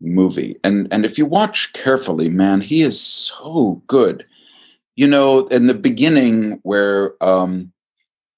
[0.00, 0.56] movie.
[0.64, 4.24] And and if you watch carefully, man, he is so good.
[4.96, 7.72] You know, in the beginning where um,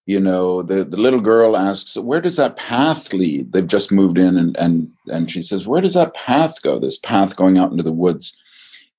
[0.05, 3.53] you know, the, the little girl asks, Where does that path lead?
[3.53, 6.79] They've just moved in and and and she says, Where does that path go?
[6.79, 8.39] This path going out into the woods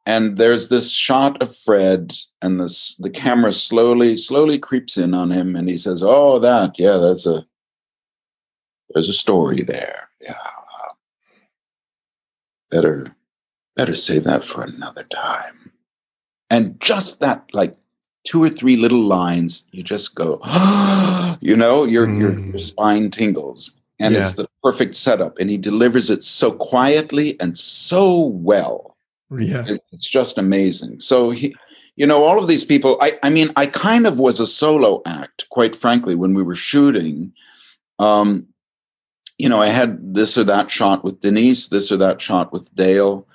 [0.05, 5.31] and there's this shot of Fred, and this the camera slowly, slowly creeps in on
[5.31, 7.45] him, and he says, "Oh, that, yeah, there's a
[8.93, 10.09] there's a story there.
[10.21, 10.35] Yeah,
[12.71, 13.15] better
[13.75, 15.71] better save that for another time."
[16.49, 17.75] And just that, like
[18.25, 20.41] two or three little lines, you just go,
[21.41, 22.19] you know, your mm.
[22.19, 24.21] your, your spine tingles, and yeah.
[24.21, 25.37] it's the perfect setup.
[25.39, 28.88] And he delivers it so quietly and so well
[29.31, 29.65] yeah.
[29.91, 30.99] It's just amazing.
[31.01, 31.55] So he,
[31.95, 35.01] you know, all of these people, I, I mean, I kind of was a solo
[35.05, 37.33] act, quite frankly, when we were shooting.
[37.99, 38.47] Um,
[39.37, 42.73] you know, I had this or that shot with Denise, this or that shot with
[42.75, 43.27] Dale,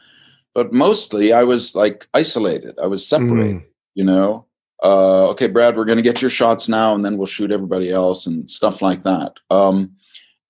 [0.54, 2.78] but mostly I was like isolated.
[2.82, 3.64] I was separated, mm.
[3.94, 4.46] you know.
[4.82, 7.90] Uh, okay, Brad, we're going to get your shots now, and then we'll shoot everybody
[7.90, 9.34] else and stuff like that.
[9.50, 9.96] Um,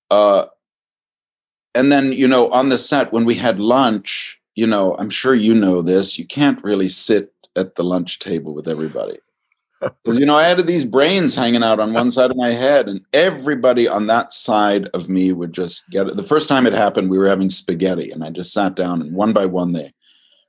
[0.09, 0.45] uh,
[1.73, 5.35] and then, you know, on the set when we had lunch, you know, I'm sure
[5.35, 9.19] you know this, you can't really sit at the lunch table with everybody.
[10.03, 12.87] Because, you know, I had these brains hanging out on one side of my head,
[12.87, 16.15] and everybody on that side of me would just get it.
[16.15, 19.13] The first time it happened, we were having spaghetti, and I just sat down, and
[19.13, 19.93] one by one, they,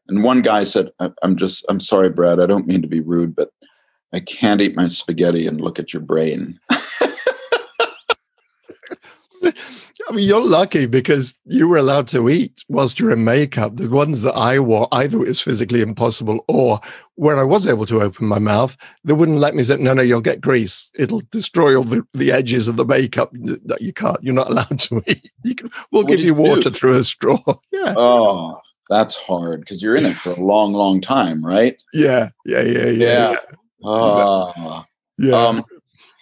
[0.08, 0.90] and one guy said,
[1.22, 3.50] I'm just, I'm sorry, Brad, I don't mean to be rude, but
[4.14, 6.58] I can't eat my spaghetti and look at your brain.
[10.08, 13.76] I mean, you're lucky because you were allowed to eat whilst you're in makeup.
[13.76, 16.80] The ones that I wore, either it was physically impossible or
[17.16, 20.02] where I was able to open my mouth, they wouldn't let me say, no, no,
[20.02, 20.92] you'll get grease.
[20.96, 23.30] It'll destroy all the, the edges of the makeup.
[23.32, 25.32] That you can't, you're not allowed to eat.
[25.42, 27.38] You can, we'll what give you, you water through a straw.
[27.72, 27.94] Yeah.
[27.96, 31.76] Oh, that's hard because you're in it for a long, long time, right?
[31.92, 32.30] Yeah.
[32.46, 32.62] Yeah.
[32.62, 32.86] Yeah.
[32.86, 32.90] Yeah.
[32.90, 33.36] Yeah.
[33.82, 33.88] yeah.
[33.88, 34.82] Uh,
[35.18, 35.36] yeah.
[35.36, 35.64] Um,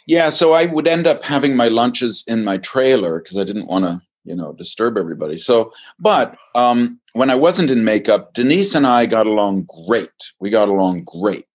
[0.07, 3.69] yeah, so I would end up having my lunches in my trailer because I didn't
[3.69, 5.39] want to you know disturb everybody.
[5.39, 10.11] So, but um, when I wasn't in makeup, Denise and I got along great.
[10.41, 11.47] We got along great.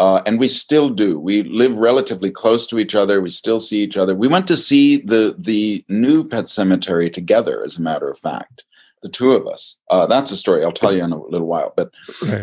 [0.00, 1.20] Uh, and we still do.
[1.20, 3.20] We live relatively close to each other.
[3.20, 4.12] We still see each other.
[4.12, 8.64] We went to see the the new Pet Sematary together, as a matter of fact,
[9.02, 9.78] the two of us.
[9.88, 11.72] Uh, that's a story I'll tell you in a little while.
[11.76, 11.92] But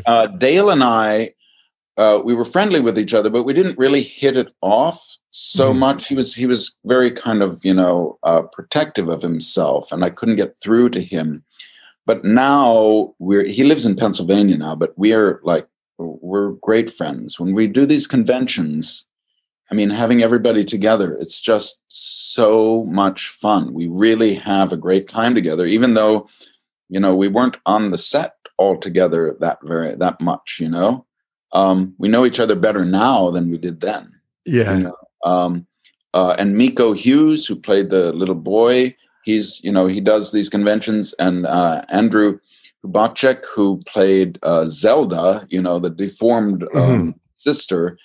[0.06, 1.34] uh, Dale and I,
[1.98, 5.70] uh, we were friendly with each other, but we didn't really hit it off so
[5.70, 5.80] mm-hmm.
[5.80, 6.08] much.
[6.08, 10.10] He was he was very kind of you know uh, protective of himself, and I
[10.10, 11.44] couldn't get through to him.
[12.06, 17.40] But now we're he lives in Pennsylvania now, but we are like we're great friends.
[17.40, 19.06] When we do these conventions,
[19.72, 23.74] I mean, having everybody together, it's just so much fun.
[23.74, 26.28] We really have a great time together, even though,
[26.90, 30.58] you know, we weren't on the set all together that very that much.
[30.60, 31.06] You know,
[31.54, 34.12] um, we know each other better now than we did then.
[34.46, 34.78] Yeah.
[34.78, 34.96] You know?
[35.24, 35.68] um,
[36.14, 40.50] uh, and Miko Hughes, who played the little boy, he's you know he does these
[40.50, 42.40] conventions, and uh, Andrew
[42.84, 47.10] Hubatsek, who played uh, Zelda, you know, the deformed um, mm-hmm.
[47.38, 47.98] sister,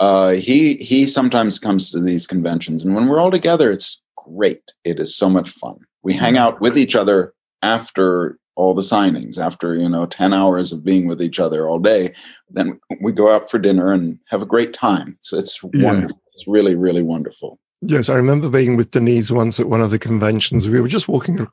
[0.00, 4.72] uh, he he sometimes comes to these conventions, and when we're all together, it's great.
[4.84, 5.78] It is so much fun.
[6.02, 10.72] We hang out with each other after all the signings, after you know ten hours
[10.72, 12.14] of being with each other all day.
[12.50, 15.18] Then we go out for dinner and have a great time.
[15.20, 15.86] So it's yeah.
[15.86, 16.20] wonderful.
[16.34, 17.58] It's really really wonderful.
[17.82, 20.68] Yes, I remember being with Denise once at one of the conventions.
[20.68, 21.46] We were just walking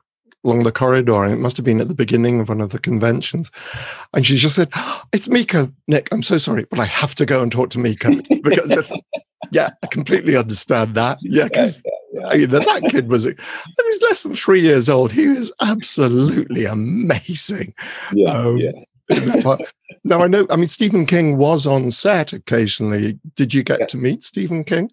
[0.44, 2.78] along the corridor, and it must have been at the beginning of one of the
[2.78, 3.50] conventions.
[4.14, 6.08] And she just said, ah, "It's Miko, Nick.
[6.12, 8.10] I'm so sorry, but I have to go and talk to Miko
[8.42, 8.92] because."
[9.50, 11.18] yeah, I completely understand that.
[11.20, 11.82] Yeah, because
[12.30, 12.58] yeah, yeah, yeah.
[12.58, 15.12] that kid was, he was less than three years old.
[15.12, 17.74] He was absolutely amazing.
[18.12, 19.56] Yeah, um, yeah.
[20.04, 20.46] now I know.
[20.50, 23.18] I mean, Stephen King was on set occasionally.
[23.34, 24.90] Did you get to meet Stephen King?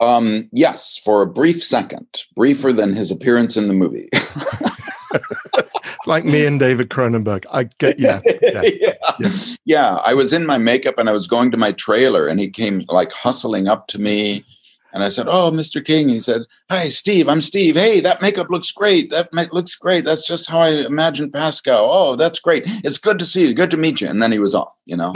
[0.00, 4.08] Um, yes, for a brief second, briefer than his appearance in the movie.
[6.06, 7.44] like me and David Cronenberg.
[7.50, 8.92] I get yeah yeah, yeah.
[9.18, 9.30] yeah.
[9.64, 9.94] Yeah.
[10.04, 12.84] I was in my makeup and I was going to my trailer and he came
[12.88, 14.44] like hustling up to me.
[14.92, 15.84] And I said, Oh, Mr.
[15.84, 16.08] King.
[16.08, 17.28] He said, Hi, Steve.
[17.28, 17.76] I'm Steve.
[17.76, 19.10] Hey, that makeup looks great.
[19.10, 20.04] That looks great.
[20.04, 21.86] That's just how I imagined Pascow.
[21.88, 22.64] Oh, that's great.
[22.66, 23.54] It's good to see you.
[23.54, 24.08] Good to meet you.
[24.08, 25.14] And then he was off, you know,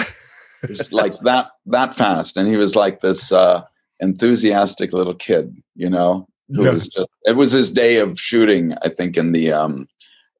[0.90, 2.36] like that, that fast.
[2.36, 3.62] And he was like this uh,
[4.00, 6.72] enthusiastic little kid, you know, who yeah.
[6.72, 9.88] was just, it was his day of shooting, I think, in the, um,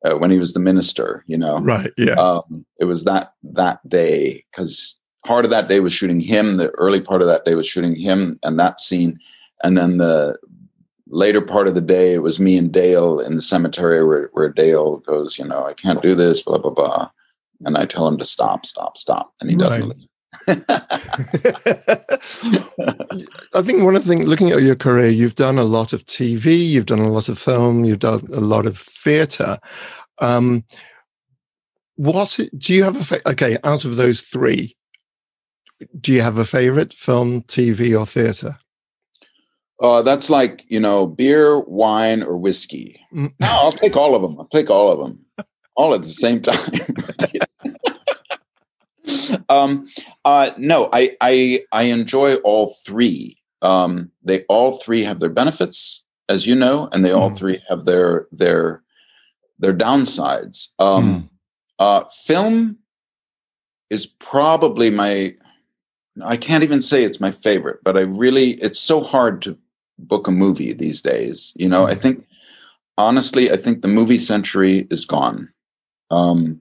[0.04, 1.58] uh, when he was the minister, you know.
[1.58, 1.90] Right.
[1.96, 2.12] Yeah.
[2.12, 6.56] Um, it was that that day because part of that day was shooting him.
[6.56, 9.18] The early part of that day was shooting him and that scene,
[9.62, 10.38] and then the
[11.08, 14.48] later part of the day it was me and Dale in the cemetery where where
[14.48, 17.10] Dale goes, you know, I can't do this, blah blah blah,
[17.64, 20.08] and I tell him to stop, stop, stop, and he doesn't.
[20.48, 20.54] I
[23.62, 26.66] think one of the things, looking at your career, you've done a lot of TV,
[26.66, 29.58] you've done a lot of film, you've done a lot of theatre.
[30.18, 30.64] Um,
[31.96, 33.56] what do you have a okay?
[33.64, 34.76] Out of those three,
[36.00, 38.58] do you have a favorite film, TV, or theatre?
[39.80, 43.00] Uh, that's like you know, beer, wine, or whiskey.
[43.12, 43.32] Mm.
[43.40, 44.38] No, I'll take all of them.
[44.38, 46.70] I'll take all of them, all at the same time.
[49.48, 49.86] um,
[50.24, 53.38] uh, no, I, I I enjoy all three.
[53.62, 57.36] Um, they all three have their benefits, as you know, and they all mm.
[57.36, 58.82] three have their their
[59.58, 60.68] their downsides.
[60.78, 61.28] Um, mm.
[61.78, 62.78] uh, film
[63.90, 65.34] is probably my.
[66.22, 69.58] I can't even say it's my favorite, but I really it's so hard to
[69.98, 71.52] book a movie these days.
[71.56, 71.86] You know.
[71.86, 72.26] I think
[72.98, 75.52] honestly, I think the movie century is gone.
[76.10, 76.60] Um,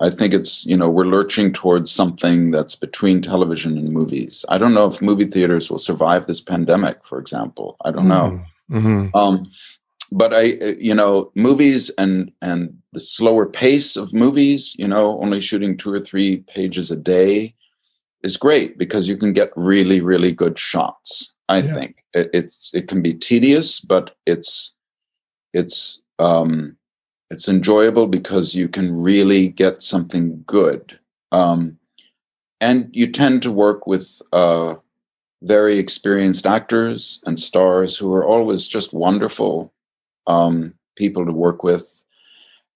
[0.00, 4.44] I think it's, you know, we're lurching towards something that's between television and movies.
[4.48, 7.76] I don't know if movie theaters will survive this pandemic, for example.
[7.84, 8.42] I don't know.
[8.70, 8.88] Mm-hmm.
[8.88, 9.16] mm-hmm.
[9.16, 9.50] Um,
[10.12, 15.20] but I, uh, you know, movies and and the slower pace of movies, you know,
[15.20, 17.54] only shooting two or three pages a day
[18.22, 21.32] is great because you can get really, really good shots.
[21.48, 21.74] I yeah.
[21.74, 24.72] think it, it's it can be tedious, but it's
[25.52, 26.76] it's um,
[27.30, 30.98] it's enjoyable because you can really get something good.
[31.32, 31.78] Um,
[32.60, 34.74] and you tend to work with uh,
[35.42, 39.72] very experienced actors and stars who are always just wonderful
[40.26, 41.99] um, people to work with.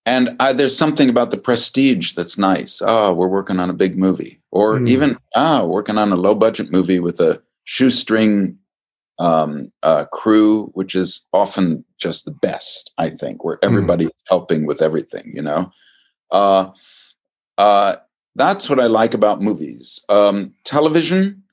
[0.07, 2.83] And I, there's something about the prestige that's nice.
[2.83, 4.89] Ah, oh, we're working on a big movie, or mm.
[4.89, 8.59] even ah, working on a low budget movie with a shoestring
[9.19, 14.11] um, uh, crew, which is often just the best, I think, where everybody mm.
[14.29, 15.73] helping with everything, you know.
[16.31, 16.71] Uh,
[17.57, 17.97] uh,
[18.35, 20.05] that's what I like about movies.
[20.09, 21.45] Um, television,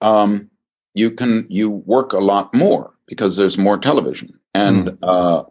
[0.00, 0.50] um,
[0.94, 4.98] you can you work a lot more because there's more television, and mm.
[5.02, 5.44] uh,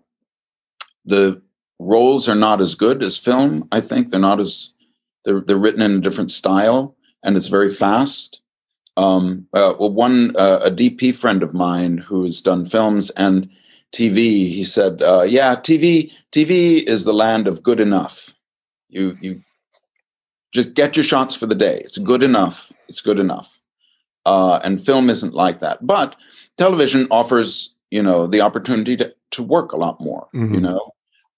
[1.06, 1.42] the
[1.80, 3.68] roles are not as good as film.
[3.72, 4.74] I think they're not as
[5.24, 8.40] they're they're written in a different style, and it's very fast.
[8.98, 13.50] Um, uh, well, one uh, a DP friend of mine who's done films and
[13.94, 18.34] TV, he said, uh, "Yeah, TV TV is the land of good enough.
[18.90, 19.42] You you
[20.54, 21.82] just get your shots for the day.
[21.84, 22.72] It's good enough.
[22.88, 23.60] It's good enough."
[24.26, 26.16] Uh, and film isn't like that, but
[26.58, 30.28] television offers you know the opportunity to to work a lot more.
[30.34, 30.56] Mm-hmm.
[30.56, 30.95] You know,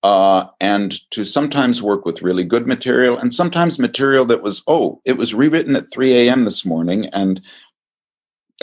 [0.07, 5.01] uh, and to sometimes work with really good material and sometimes material that was, oh,
[5.03, 6.45] it was rewritten at 3 a.m.
[6.45, 7.07] this morning.
[7.07, 7.41] And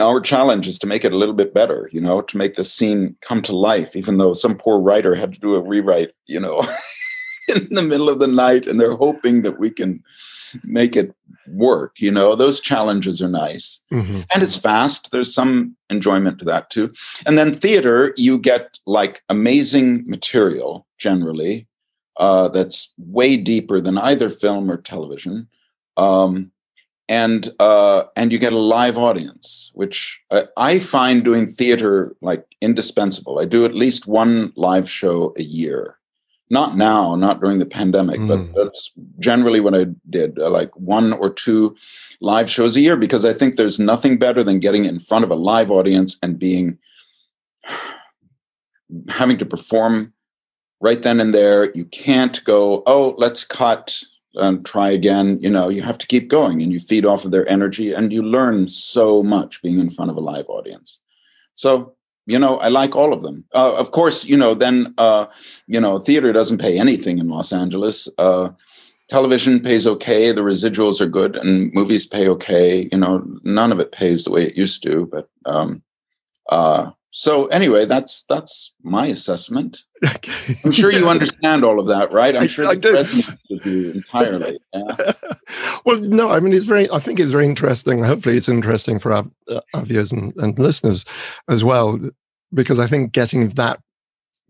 [0.01, 2.65] our challenge is to make it a little bit better, you know, to make the
[2.65, 6.41] scene come to life, even though some poor writer had to do a rewrite, you
[6.41, 6.67] know,
[7.55, 8.67] in the middle of the night.
[8.67, 10.03] And they're hoping that we can
[10.65, 11.15] make it
[11.49, 14.21] work you know those challenges are nice mm-hmm.
[14.33, 16.91] and it's fast there's some enjoyment to that too
[17.27, 21.67] and then theater you get like amazing material generally
[22.25, 25.49] uh, that's way deeper than either film or television
[25.97, 26.51] um,
[27.09, 29.99] and uh, and you get a live audience which
[30.31, 35.43] uh, i find doing theater like indispensable i do at least one live show a
[35.43, 35.99] year
[36.55, 38.29] not now, not during the pandemic, mm.
[38.29, 41.77] but that's generally what I did, uh, like one or two
[42.21, 45.33] live shows a year, because I think there's nothing better than getting in front of
[45.33, 46.79] a live audience and being
[49.09, 50.14] having to perform
[50.81, 51.73] right then and there.
[51.75, 54.03] You can't go, oh, let's cut
[54.35, 55.41] and try again.
[55.41, 58.13] You know, you have to keep going and you feed off of their energy and
[58.13, 61.01] you learn so much being in front of a live audience.
[61.55, 61.95] So
[62.27, 65.27] you know i like all of them uh, of course you know then uh,
[65.67, 68.49] you know theater doesn't pay anything in los angeles uh,
[69.11, 73.81] television pays okay the residuals are good and movies pay okay you know none of
[73.81, 75.83] it pays the way it used to but um,
[76.51, 79.85] uh, so anyway that's that's my assessment
[80.65, 82.97] i'm sure you understand all of that right i'm sure I, I do.
[82.97, 85.13] with you entirely yeah.
[85.87, 89.13] well no i mean it's very i think it's very interesting hopefully it's interesting for
[89.13, 91.05] our, uh, our viewers and, and listeners
[91.49, 92.01] as well
[92.53, 93.81] because i think getting that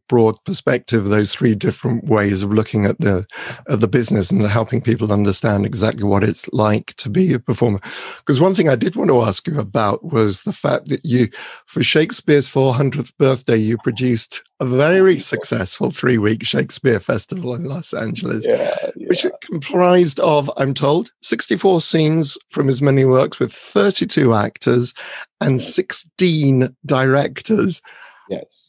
[0.09, 3.27] broad perspective, those three different ways of looking at the
[3.69, 7.81] at the business and helping people understand exactly what it's like to be a performer.
[8.19, 11.29] Because one thing I did want to ask you about was the fact that you,
[11.67, 17.65] for Shakespeare's 400th birthday, you produced a very oh, successful three week Shakespeare festival in
[17.65, 19.07] Los Angeles, yeah, yeah.
[19.09, 24.95] which comprised of, I'm told, 64 scenes from his many works with 32 actors
[25.41, 27.83] and 16 directors.
[28.29, 28.64] Yes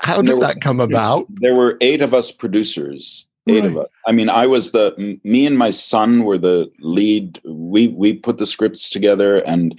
[0.00, 1.26] how did that come about?
[1.28, 3.26] There were eight of us producers.
[3.46, 3.70] Eight right.
[3.70, 3.86] of us.
[4.06, 7.40] I mean, I was the me and my son were the lead.
[7.44, 9.78] We we put the scripts together and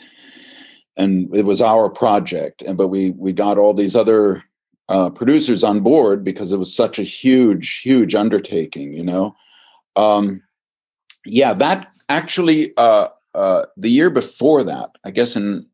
[0.97, 2.61] and it was our project.
[2.61, 4.43] And but we we got all these other
[4.87, 8.93] uh, producers on board because it was such a huge huge undertaking.
[8.93, 9.35] You know,
[9.95, 10.43] um,
[11.25, 11.53] yeah.
[11.53, 15.65] That actually uh, uh, the year before that, I guess in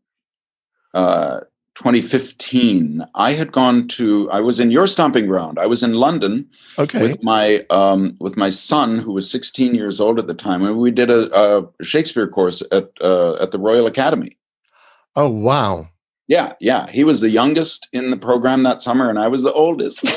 [0.94, 1.42] uh,
[1.82, 4.30] 2015, I had gone to.
[4.30, 5.58] I was in your stomping ground.
[5.58, 7.02] I was in London okay.
[7.02, 10.78] with my um, with my son, who was 16 years old at the time, and
[10.78, 14.38] we did a, a Shakespeare course at uh, at the Royal Academy.
[15.16, 15.90] Oh wow!
[16.28, 16.86] Yeah, yeah.
[16.92, 20.06] He was the youngest in the program that summer, and I was the oldest.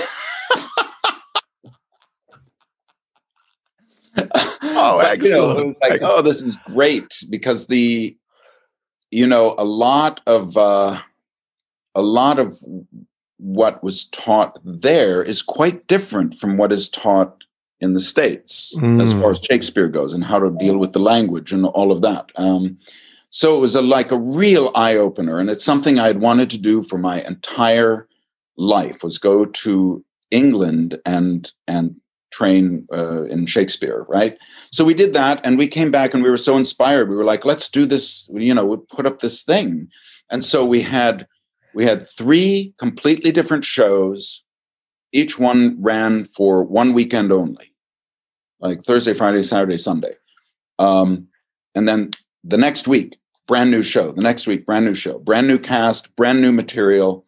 [4.18, 5.22] oh, excellent!
[5.22, 8.14] You know, like, oh, this is great because the,
[9.10, 10.58] you know, a lot of.
[10.58, 11.00] Uh,
[11.94, 12.56] a lot of
[13.38, 17.44] what was taught there is quite different from what is taught
[17.80, 19.02] in the states mm.
[19.02, 19.46] as far as mm.
[19.50, 22.30] Shakespeare goes and how to deal with the language and all of that.
[22.36, 22.78] Um,
[23.30, 26.50] so it was a, like a real eye opener, and it's something I had wanted
[26.50, 28.08] to do for my entire
[28.56, 31.96] life was go to England and and
[32.30, 34.38] train uh, in Shakespeare, right?
[34.70, 37.08] So we did that, and we came back, and we were so inspired.
[37.08, 38.28] We were like, let's do this.
[38.32, 39.88] You know, we put up this thing,
[40.30, 41.26] and so we had
[41.74, 44.44] we had three completely different shows.
[45.12, 47.72] Each one ran for one weekend only,
[48.60, 50.14] like Thursday, Friday, Saturday, Sunday.
[50.78, 51.28] Um,
[51.74, 52.10] and then
[52.42, 54.12] the next week, brand new show.
[54.12, 57.24] The next week, brand new show, brand new cast, brand new material.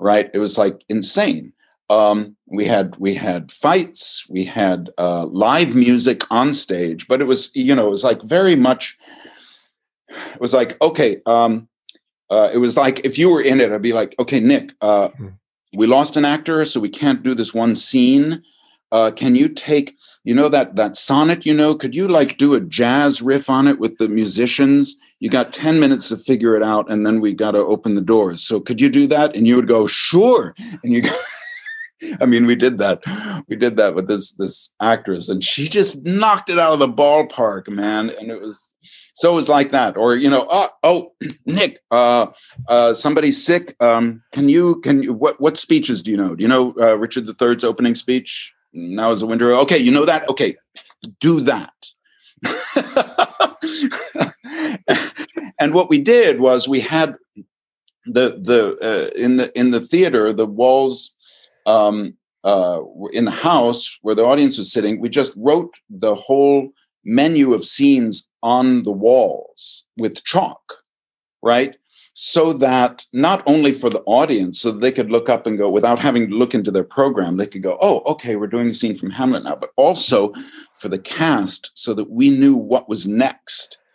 [0.00, 0.30] Right?
[0.32, 1.52] It was like insane.
[1.90, 7.24] Um, we had we had fights, we had uh, live music on stage, but it
[7.24, 8.96] was you know it was like very much.
[10.08, 11.68] It was like okay, um,
[12.30, 15.08] uh, it was like if you were in it, I'd be like, okay, Nick, uh,
[15.08, 15.34] mm.
[15.74, 18.42] we lost an actor, so we can't do this one scene.
[18.90, 21.44] Uh, can you take, you know, that that sonnet?
[21.44, 24.96] You know, could you like do a jazz riff on it with the musicians?
[25.20, 28.00] You got ten minutes to figure it out, and then we got to open the
[28.00, 28.42] doors.
[28.42, 29.34] So could you do that?
[29.34, 30.54] And you would go, sure.
[30.82, 31.10] And you, go,
[32.20, 33.02] I mean, we did that.
[33.48, 36.88] We did that with this this actress, and she just knocked it out of the
[36.88, 38.10] ballpark, man.
[38.10, 38.74] And it was
[39.14, 39.96] so it was like that.
[39.96, 41.12] Or you know, oh, oh
[41.46, 42.26] Nick, uh,
[42.68, 43.74] uh, somebody's sick.
[43.80, 46.34] Um, can you can you what what speeches do you know?
[46.34, 48.52] Do you know uh, Richard III's opening speech?
[48.72, 49.52] Now is the winter.
[49.52, 50.28] Okay, you know that.
[50.28, 50.54] Okay,
[51.20, 51.72] do that.
[55.58, 57.16] and what we did was we had
[58.06, 61.16] the the uh, in the in the theater the walls
[61.68, 62.14] um,
[62.44, 62.80] uh,
[63.12, 66.70] in the house where the audience was sitting we just wrote the whole
[67.04, 70.78] menu of scenes on the walls with chalk
[71.42, 71.76] right
[72.14, 75.98] so that not only for the audience so they could look up and go without
[75.98, 78.94] having to look into their program they could go oh okay we're doing a scene
[78.94, 80.32] from hamlet now but also
[80.74, 83.78] for the cast so that we knew what was next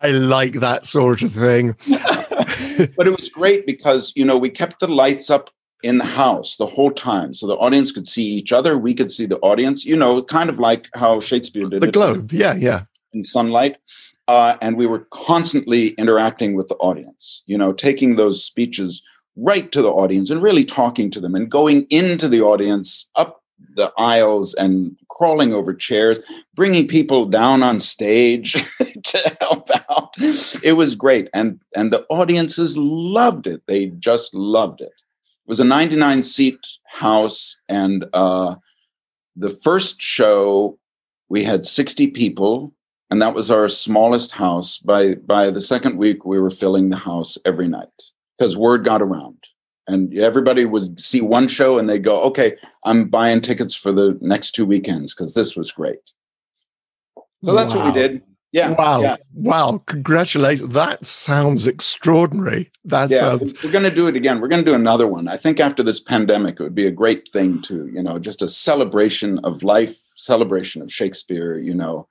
[0.00, 1.74] I like that sort of thing.
[2.96, 5.50] but it was great because, you know, we kept the lights up
[5.82, 9.12] in the house the whole time so the audience could see each other we could
[9.12, 12.82] see the audience you know kind of like how shakespeare did the globe yeah yeah.
[13.12, 13.76] in sunlight
[14.26, 19.04] uh, and we were constantly interacting with the audience you know taking those speeches
[19.36, 23.38] right to the audience and really talking to them and going into the audience up
[23.74, 26.18] the aisles and crawling over chairs,
[26.54, 28.56] bringing people down on stage
[29.12, 30.14] to help out.
[30.62, 33.62] It was great, and and the audiences loved it.
[33.66, 34.92] They just loved it.
[34.92, 38.56] It was a 99 seat house, and uh,
[39.36, 40.78] the first show
[41.28, 42.72] we had 60 people,
[43.10, 44.78] and that was our smallest house.
[44.78, 47.88] By by the second week, we were filling the house every night
[48.38, 49.38] because word got around
[49.88, 54.18] and everybody would see one show and they go, okay, I'm buying tickets for the
[54.20, 55.98] next two weekends because this was great.
[57.42, 57.86] So that's wow.
[57.86, 58.22] what we did.
[58.52, 58.74] Yeah.
[58.74, 59.02] Wow.
[59.02, 59.16] Yeah.
[59.34, 59.82] Wow.
[59.86, 60.70] Congratulations.
[60.70, 62.70] That sounds extraordinary.
[62.84, 63.54] That yeah, sounds.
[63.62, 64.40] We're going to do it again.
[64.40, 65.28] We're going to do another one.
[65.28, 68.40] I think after this pandemic, it would be a great thing to, you know, just
[68.40, 72.08] a celebration of life, celebration of Shakespeare, you know.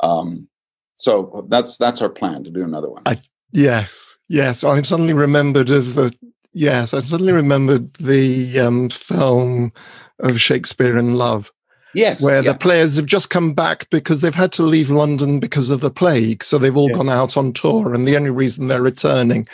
[0.00, 0.48] Um,
[0.96, 3.02] so that's that's our plan to do another one.
[3.06, 3.20] I,
[3.52, 4.18] yes.
[4.28, 4.64] Yes.
[4.64, 6.12] I'm suddenly remembered of the
[6.52, 9.72] Yes, I suddenly remembered the um, film
[10.18, 11.52] of Shakespeare in Love.
[11.94, 12.22] Yes.
[12.22, 12.52] Where yeah.
[12.52, 15.90] the players have just come back because they've had to leave London because of the
[15.90, 16.44] plague.
[16.44, 16.96] So they've all yeah.
[16.96, 17.94] gone out on tour.
[17.94, 19.46] And the only reason they're returning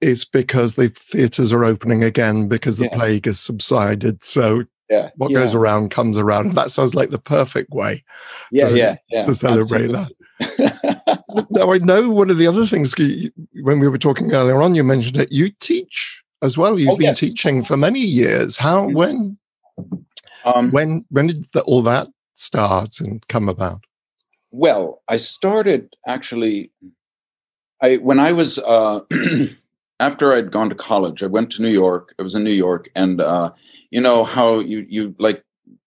[0.00, 2.96] is because the theatres are opening again because the yeah.
[2.96, 4.22] plague has subsided.
[4.24, 4.64] So
[5.16, 6.46] what goes around comes around.
[6.46, 8.04] And that sounds like the perfect way
[8.50, 9.22] yeah, to, yeah, yeah.
[9.22, 10.12] to celebrate that.
[11.50, 12.94] now I know one of the other things
[13.62, 15.32] when we were talking earlier on, you mentioned it.
[15.32, 16.78] You teach as well.
[16.78, 17.18] You've oh, been yes.
[17.20, 18.56] teaching for many years.
[18.56, 18.96] How mm-hmm.
[18.96, 19.38] when
[20.46, 23.84] um, when when did the, all that start and come about?
[24.50, 26.70] Well, I started actually.
[27.82, 29.00] I when I was uh,
[30.00, 32.14] after I'd gone to college, I went to New York.
[32.18, 33.52] I was in New York, and uh,
[33.90, 35.44] you know how you you like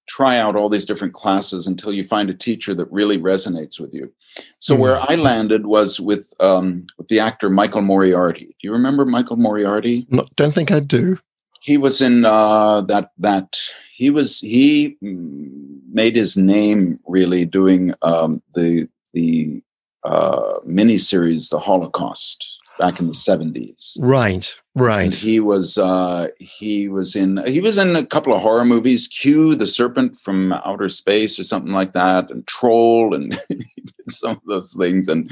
[0.07, 3.93] try out all these different classes until you find a teacher that really resonates with
[3.93, 4.11] you.
[4.57, 4.81] So mm-hmm.
[4.81, 8.45] where I landed was with um, with the actor Michael Moriarty.
[8.45, 10.05] Do you remember Michael Moriarty?
[10.09, 11.17] No, don't think I do.
[11.61, 13.57] He was in uh, that that
[13.95, 19.61] he was he made his name really doing um, the the
[20.03, 23.97] uh, miniseries The Holocaust back in the 70s.
[23.99, 25.03] Right, right.
[25.03, 29.07] And he was uh he was in he was in a couple of horror movies,
[29.07, 33.39] Q the Serpent from Outer Space or something like that, and Troll and
[34.09, 35.07] some of those things.
[35.09, 35.29] And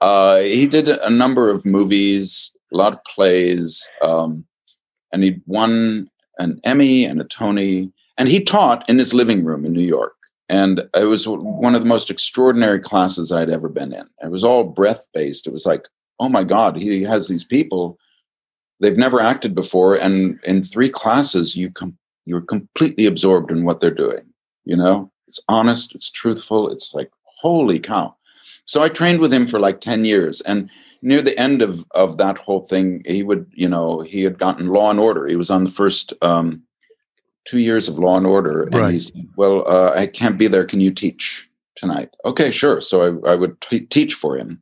[0.00, 4.46] uh he did a number of movies, a lot of plays, um,
[5.12, 9.64] and he won an Emmy and a Tony, and he taught in his living room
[9.64, 10.14] in New York.
[10.48, 14.06] And it was one of the most extraordinary classes I'd ever been in.
[14.22, 15.46] It was all breath based.
[15.46, 15.86] It was like
[16.20, 17.98] oh my God, he has these people.
[18.80, 23.80] They've never acted before, and in three classes, you com- you're completely absorbed in what
[23.80, 24.22] they're doing.
[24.64, 26.70] You know, it's honest, it's truthful.
[26.70, 28.14] It's like holy cow.
[28.66, 30.70] So I trained with him for like ten years, and
[31.02, 34.68] near the end of of that whole thing, he would, you know, he had gotten
[34.68, 35.26] Law and Order.
[35.26, 36.62] He was on the first um,
[37.46, 38.94] two years of Law and Order, and right.
[38.94, 40.64] he said, "Well, uh, I can't be there.
[40.64, 42.80] Can you teach tonight?" Okay, sure.
[42.80, 44.60] So I, I would t- teach for him,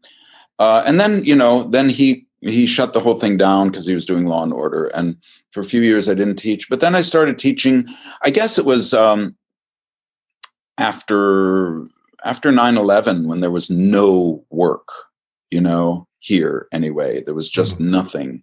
[0.59, 3.95] uh, and then, you know, then he he shut the whole thing down because he
[3.95, 4.87] was doing law and order.
[4.89, 5.17] And
[5.53, 6.69] for a few years, I didn't teach.
[6.69, 7.87] But then I started teaching.
[8.25, 9.37] I guess it was um,
[10.79, 11.87] after
[12.25, 14.89] after 9-11 when there was no work,
[15.51, 17.23] you know, here anyway.
[17.23, 17.91] There was just mm-hmm.
[17.91, 18.43] nothing.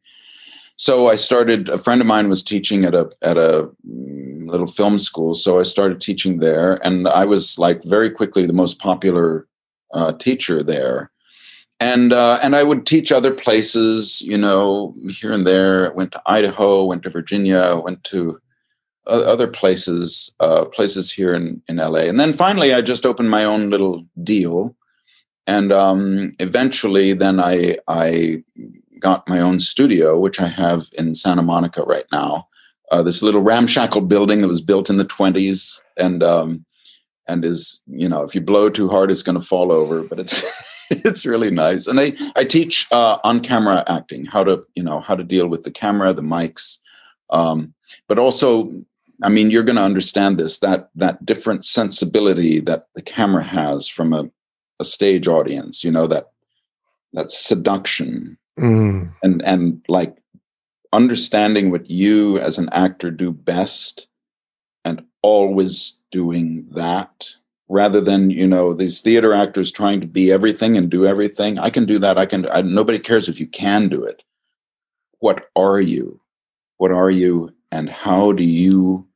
[0.75, 1.69] So I started.
[1.69, 5.59] A friend of mine was teaching at a at a mm, little film school, so
[5.59, 9.47] I started teaching there, and I was like very quickly the most popular
[9.93, 11.11] uh, teacher there
[11.83, 15.91] and uh, and I would teach other places, you know, here and there.
[15.91, 18.39] I went to Idaho, went to Virginia, went to
[19.05, 23.43] other places, uh, places here in in LA, and then finally I just opened my
[23.43, 24.75] own little deal,
[25.47, 28.43] and um, eventually then I I
[28.99, 32.47] got my own studio, which I have in Santa Monica right now.
[32.91, 36.65] Uh, this little ramshackle building that was built in the twenties, and um,
[37.27, 40.19] and is you know if you blow too hard, it's going to fall over, but
[40.19, 40.43] it's.
[40.89, 41.87] it's really nice.
[41.87, 45.47] And I, I teach uh, on camera acting, how to, you know, how to deal
[45.47, 46.79] with the camera, the mics,
[47.29, 47.73] um,
[48.07, 48.69] but also,
[49.21, 53.87] I mean, you're going to understand this, that, that different sensibility that the camera has
[53.87, 54.29] from a,
[54.79, 56.31] a stage audience, you know, that,
[57.13, 58.37] that seduction.
[58.59, 59.11] Mm.
[59.23, 60.15] and, and like
[60.93, 64.05] understanding what you as an actor do best
[64.85, 67.35] and always doing that
[67.67, 71.57] rather than you know these theater actors trying to be everything and do everything.
[71.57, 72.17] I can do that.
[72.17, 74.23] I can I, nobody cares if you can do it.
[75.19, 76.21] What are you?
[76.77, 79.07] What are you and how do you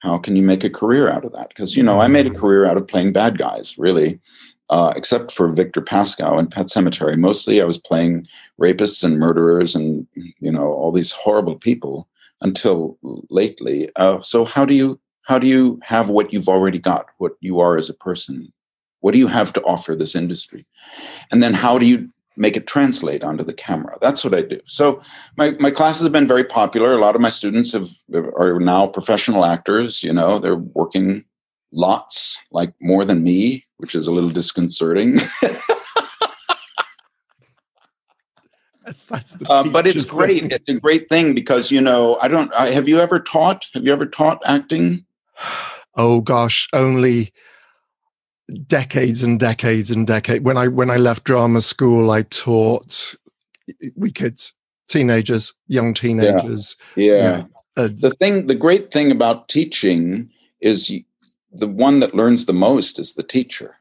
[0.00, 1.48] how can you make a career out of that?
[1.48, 2.40] Because you know i made a mm-hmm.
[2.40, 4.20] career out of playing bad guys really
[4.72, 7.16] uh, except for victor pascow and pet Sematary.
[7.16, 8.26] mostly i was playing
[8.60, 12.08] rapists and murderers and you know all these horrible people
[12.40, 12.98] until
[13.30, 17.32] lately uh, so how do you how do you have what you've already got, what
[17.40, 18.52] you are as a person?
[19.00, 20.66] What do you have to offer this industry?
[21.30, 23.96] And then how do you make it translate onto the camera?
[24.00, 24.60] That's what I do.
[24.66, 25.00] So
[25.36, 26.94] my, my classes have been very popular.
[26.94, 30.02] A lot of my students have are now professional actors.
[30.02, 31.24] You know, they're working
[31.72, 35.20] lots, like more than me, which is a little disconcerting.
[39.48, 40.50] Uh, but it's great.
[40.50, 42.52] It's a great thing because you know I don't.
[42.54, 43.66] I, have you ever taught?
[43.74, 45.04] Have you ever taught acting?
[45.96, 47.32] oh gosh, only
[48.66, 50.42] decades and decades and decades.
[50.42, 53.14] When I when I left drama school, I taught
[53.94, 54.54] we kids,
[54.88, 56.76] teenagers, young teenagers.
[56.96, 57.14] Yeah.
[57.14, 57.44] yeah.
[57.76, 60.30] uh, the thing, the great thing about teaching
[60.60, 60.90] is
[61.52, 63.76] the one that learns the most is the teacher.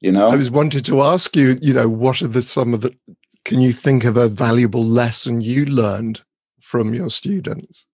[0.00, 1.56] You know, I was wanted to ask you.
[1.62, 2.94] You know, what are the some of the?
[3.44, 6.20] Can you think of a valuable lesson you learned
[6.60, 7.86] from your students?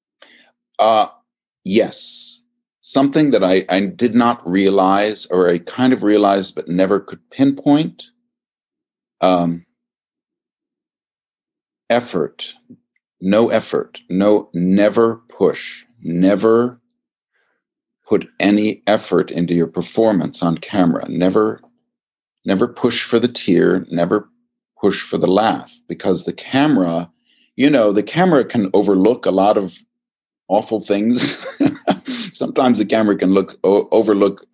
[0.78, 1.09] Uh,
[1.64, 2.40] yes,
[2.80, 7.28] something that I, I did not realize or I kind of realized but never could
[7.30, 8.09] pinpoint.
[9.20, 9.66] Um,
[11.90, 12.54] effort,
[13.20, 16.80] no effort, no, never push, never
[18.09, 21.61] put any effort into your performance on camera, never,
[22.44, 24.28] never push for the tear, never
[24.80, 27.11] push for the laugh because the camera,
[27.56, 29.78] you know, the camera can overlook a lot of
[30.48, 31.38] awful things.
[32.32, 34.46] Sometimes the camera can look o- overlook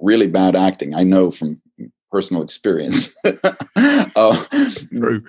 [0.00, 0.94] really bad acting.
[0.94, 1.60] I know from
[2.10, 3.14] personal experience.
[3.24, 4.44] uh,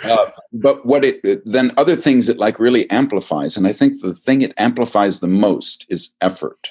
[0.06, 4.14] uh, but what it then other things it like really amplifies, and I think the
[4.14, 6.70] thing it amplifies the most is effort,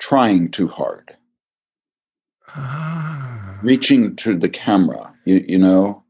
[0.00, 1.16] trying too hard,
[2.56, 3.58] ah.
[3.62, 5.14] reaching to the camera.
[5.24, 6.04] You, you know.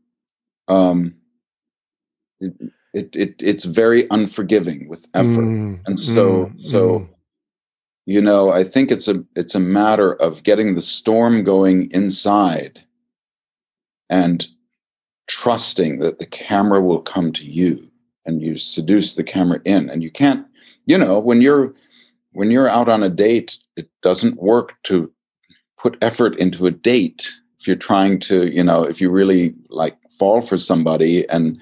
[0.68, 1.16] Um,
[2.40, 2.54] it,
[2.92, 7.08] it, it it's very unforgiving with effort mm, and so mm, so mm.
[8.06, 12.80] you know i think it's a it's a matter of getting the storm going inside
[14.08, 14.48] and
[15.28, 17.90] trusting that the camera will come to you
[18.26, 20.46] and you seduce the camera in and you can't
[20.86, 21.72] you know when you're
[22.32, 25.12] when you're out on a date it doesn't work to
[25.76, 29.96] put effort into a date if you're trying to you know if you really like
[30.10, 31.58] fall for somebody and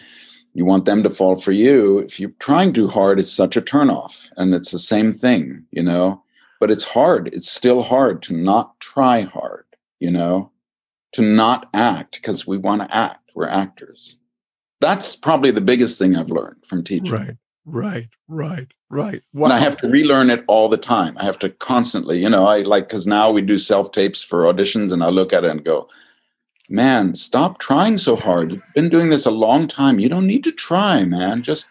[0.58, 1.98] you want them to fall for you.
[1.98, 4.28] If you're trying too hard, it's such a turnoff.
[4.36, 6.24] And it's the same thing, you know?
[6.58, 7.28] But it's hard.
[7.32, 9.66] It's still hard to not try hard,
[10.00, 10.50] you know?
[11.12, 13.30] To not act because we want to act.
[13.36, 14.16] We're actors.
[14.80, 17.14] That's probably the biggest thing I've learned from teaching.
[17.14, 19.22] Right, right, right, right.
[19.32, 19.45] Wow.
[19.45, 21.16] And I have to relearn it all the time.
[21.18, 24.45] I have to constantly, you know, I like, because now we do self tapes for
[24.45, 25.89] auditions and I look at it and go,
[26.68, 28.53] man, stop trying so hard.
[28.53, 29.99] You've been doing this a long time.
[29.99, 31.43] You don't need to try, man.
[31.43, 31.68] Just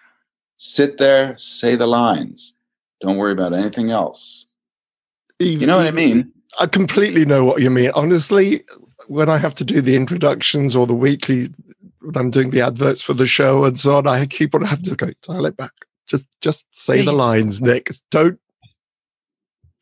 [0.58, 2.56] sit there, say the lines.
[3.02, 4.48] Don't worry about anything else.
[5.40, 6.32] Even, you know what I mean?
[6.60, 7.92] I completely know what you mean.
[7.94, 8.64] Honestly,
[9.08, 11.50] when I have to do the introductions or the weekly,
[12.02, 14.86] when I'm doing the adverts for the show and so on, I keep on having
[14.86, 15.74] to go dial it back.
[16.08, 17.92] Just, just say the lines, Nick.
[18.12, 18.40] Don't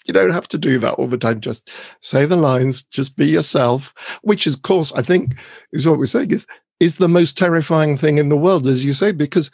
[0.05, 1.41] you don't have to do that all the time.
[1.41, 5.39] Just say the lines, just be yourself, which is, of course, I think
[5.71, 6.45] is what we're saying is,
[6.79, 9.49] is the most terrifying thing in the world, as you say, because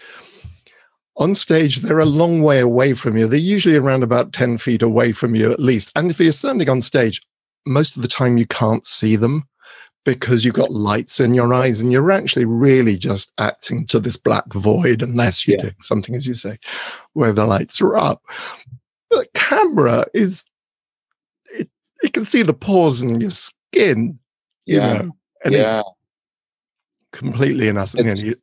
[1.16, 3.28] on stage, they're a long way away from you.
[3.28, 5.92] They're usually around about 10 feet away from you at least.
[5.96, 7.22] And if you're standing on stage,
[7.66, 9.48] most of the time you can't see them
[10.04, 14.18] because you've got lights in your eyes and you're actually really just acting to this
[14.18, 15.64] black void unless you're yeah.
[15.64, 16.58] doing something, as you say,
[17.14, 18.24] where the lights are up.
[19.10, 20.44] But camera is,
[21.54, 21.70] it,
[22.02, 24.18] it can see the pores in your skin,
[24.66, 24.94] you yeah.
[24.94, 25.12] know,
[25.46, 25.82] and yeah.
[27.12, 27.94] completely in us.
[27.96, 28.42] It's,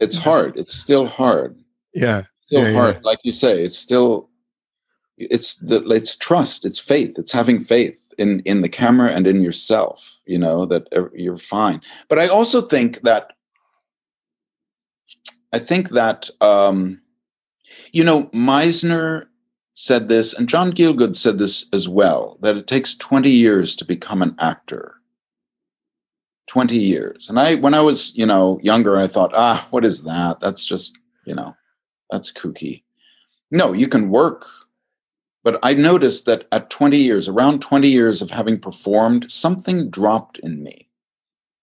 [0.00, 0.56] it's hard.
[0.56, 1.58] It's still hard.
[1.94, 2.24] Yeah.
[2.46, 3.04] Still yeah, hard.
[3.04, 4.28] Like you say, it's still,
[5.16, 9.40] it's the, it's trust, it's faith, it's having faith in in the camera and in
[9.42, 11.80] yourself you know that you're fine.
[12.08, 13.32] But i also think that
[15.52, 17.00] i think that um
[17.92, 19.26] you know meisner
[19.74, 23.84] said this and john gielgud said this as well that it takes 20 years to
[23.84, 24.96] become an actor.
[26.48, 27.28] 20 years.
[27.28, 30.40] And i when i was you know younger i thought ah what is that?
[30.40, 31.54] That's just you know
[32.10, 32.82] that's kooky.
[33.50, 34.46] No you can work
[35.44, 40.38] but I noticed that at 20 years, around 20 years of having performed, something dropped
[40.38, 40.88] in me.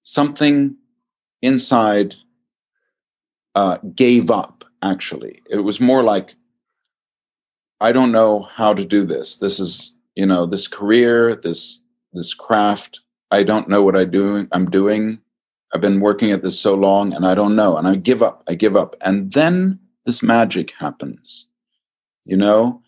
[0.03, 0.77] Something
[1.41, 2.15] inside
[3.53, 5.41] uh, gave up, actually.
[5.49, 6.35] It was more like,
[7.81, 9.37] I don't know how to do this.
[9.37, 11.79] This is, you know, this career, this
[12.13, 13.01] this craft.
[13.31, 14.47] I don't know what I do.
[14.51, 15.19] I'm doing.
[15.73, 17.75] I've been working at this so long, and I don't know.
[17.75, 18.43] And I give up.
[18.47, 18.95] I give up.
[19.01, 21.47] And then this magic happens.
[22.23, 22.81] You know,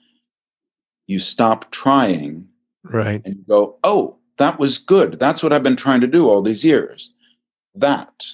[1.08, 2.48] you stop trying
[2.84, 3.22] right.
[3.26, 5.20] and you go oh that was good.
[5.20, 7.12] That's what i've been trying to do all these years.
[7.74, 8.26] That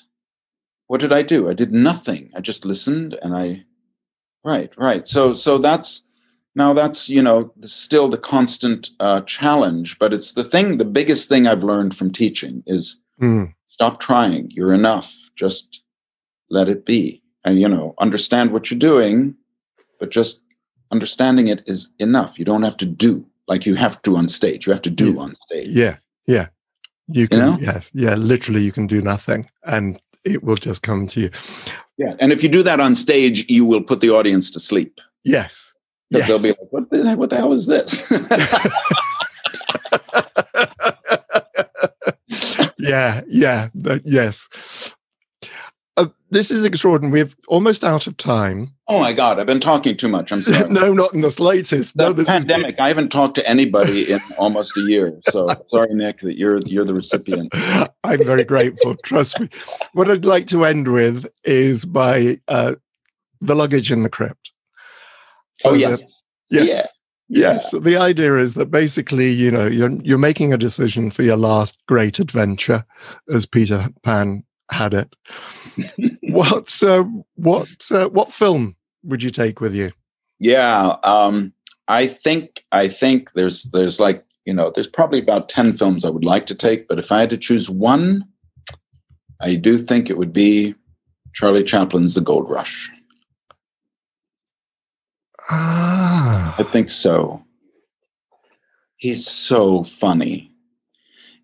[0.87, 1.49] what did i do?
[1.49, 2.29] I did nothing.
[2.35, 3.63] I just listened and i
[4.43, 5.07] right right.
[5.07, 6.05] So so that's
[6.55, 11.27] now that's you know still the constant uh, challenge but it's the thing the biggest
[11.27, 13.53] thing i've learned from teaching is mm.
[13.67, 14.51] stop trying.
[14.51, 15.29] You're enough.
[15.35, 15.81] Just
[16.49, 17.21] let it be.
[17.45, 19.35] And you know understand what you're doing
[19.99, 20.42] but just
[20.93, 22.37] understanding it is enough.
[22.37, 24.65] You don't have to do like you have to on stage.
[24.65, 25.21] You have to do yeah.
[25.21, 25.67] on stage.
[25.67, 26.47] Yeah, yeah.
[27.07, 27.57] You can, you know?
[27.59, 28.15] yes, yeah.
[28.15, 31.29] Literally, you can do nothing, and it will just come to you.
[31.97, 35.01] Yeah, and if you do that on stage, you will put the audience to sleep.
[35.23, 35.73] Yes,
[36.09, 36.27] yes.
[36.27, 38.09] they'll be like, "What the what the hell is this?"
[42.79, 43.69] yeah, yeah,
[44.05, 44.47] yes.
[45.95, 47.23] Uh, this is extraordinary.
[47.23, 48.73] We're almost out of time.
[48.87, 50.31] Oh my God, I've been talking too much.
[50.31, 50.67] I'm sorry.
[50.69, 51.95] no, not in the slightest.
[51.97, 52.79] The no, this pandemic.
[52.79, 55.19] I haven't talked to anybody in almost a year.
[55.29, 57.53] So sorry, Nick, that you're you're the recipient.
[58.03, 58.95] I'm very grateful.
[59.03, 59.49] Trust me.
[59.93, 62.75] What I'd like to end with is by uh,
[63.39, 64.51] the luggage in the crypt.
[65.55, 65.97] So oh yeah.
[66.49, 66.69] Yes.
[66.69, 66.81] Yeah.
[67.29, 67.79] Yes, yeah.
[67.79, 71.77] the idea is that basically, you know, you're you're making a decision for your last
[71.87, 72.85] great adventure,
[73.31, 75.15] as Peter Pan had it.
[76.21, 77.03] what uh,
[77.35, 79.91] what uh, what film would you take with you?
[80.39, 81.53] Yeah, um,
[81.87, 86.09] I think I think there's there's like you know there's probably about ten films I
[86.09, 88.25] would like to take, but if I had to choose one,
[89.41, 90.75] I do think it would be
[91.33, 92.91] Charlie Chaplin's The Gold Rush.
[95.49, 97.43] Ah, I think so.
[98.97, 100.51] He's so funny.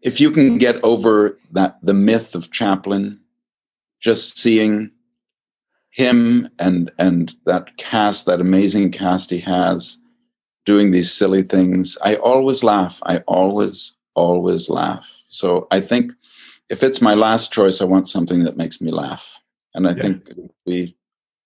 [0.01, 3.19] If you can get over that the myth of Chaplin,
[4.01, 4.91] just seeing
[5.91, 9.99] him and and that cast, that amazing cast he has,
[10.65, 11.97] doing these silly things.
[12.03, 12.99] I always laugh.
[13.03, 15.09] I always, always laugh.
[15.29, 16.11] So I think
[16.69, 19.41] if it's my last choice, I want something that makes me laugh.
[19.73, 20.01] And I yeah.
[20.01, 20.29] think
[20.65, 20.95] we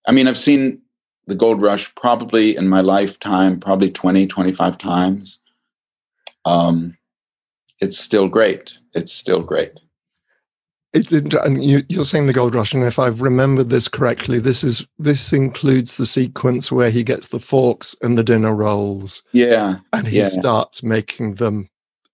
[0.05, 0.81] I mean, I've seen
[1.27, 5.39] the gold rush probably in my lifetime, probably 20, 25 times.
[6.45, 6.97] Um,
[7.79, 8.77] it's still great.
[8.93, 9.79] It's still great.
[10.93, 14.63] It, and you, are saying the gold rush, and if I've remembered this correctly, this
[14.63, 19.23] is this includes the sequence where he gets the forks and the dinner rolls.
[19.31, 20.27] Yeah, and he yeah.
[20.27, 21.69] starts making them.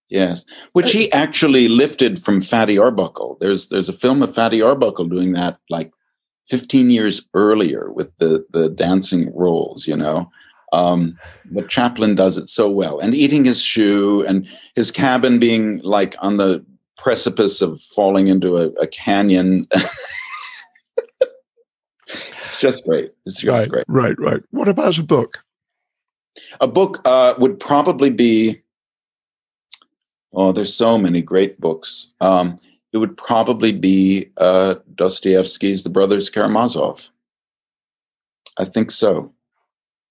[0.08, 3.38] Yes, which he actually lifted from Fatty Arbuckle.
[3.42, 5.92] There's there's a film of Fatty Arbuckle doing that like
[6.48, 9.88] 15 years earlier with the the dancing rolls.
[9.88, 10.32] You know,
[10.72, 11.20] um,
[11.52, 16.16] but Chaplin does it so well, and eating his shoe and his cabin being like
[16.20, 16.66] on the
[17.02, 19.68] precipice of falling into a, a canyon.
[22.08, 23.12] it's just great.
[23.26, 23.86] It's just right, great.
[23.88, 24.42] Right, right.
[24.52, 25.44] What about a book?
[26.62, 28.62] A book uh, would probably be.
[30.34, 32.14] Oh, there's so many great books.
[32.22, 32.60] Um,
[32.94, 37.10] it would probably be uh, Dostoevsky's The Brothers Karamazov.
[38.58, 39.34] I think so.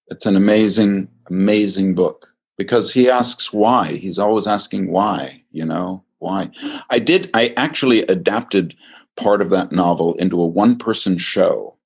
[0.09, 3.93] It's an amazing, amazing book because he asks why.
[3.95, 6.03] He's always asking why, you know?
[6.19, 6.51] Why.
[6.91, 8.75] I did, I actually adapted
[9.17, 11.77] part of that novel into a one person show.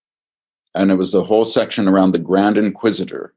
[0.75, 3.35] And it was the whole section around the Grand Inquisitor.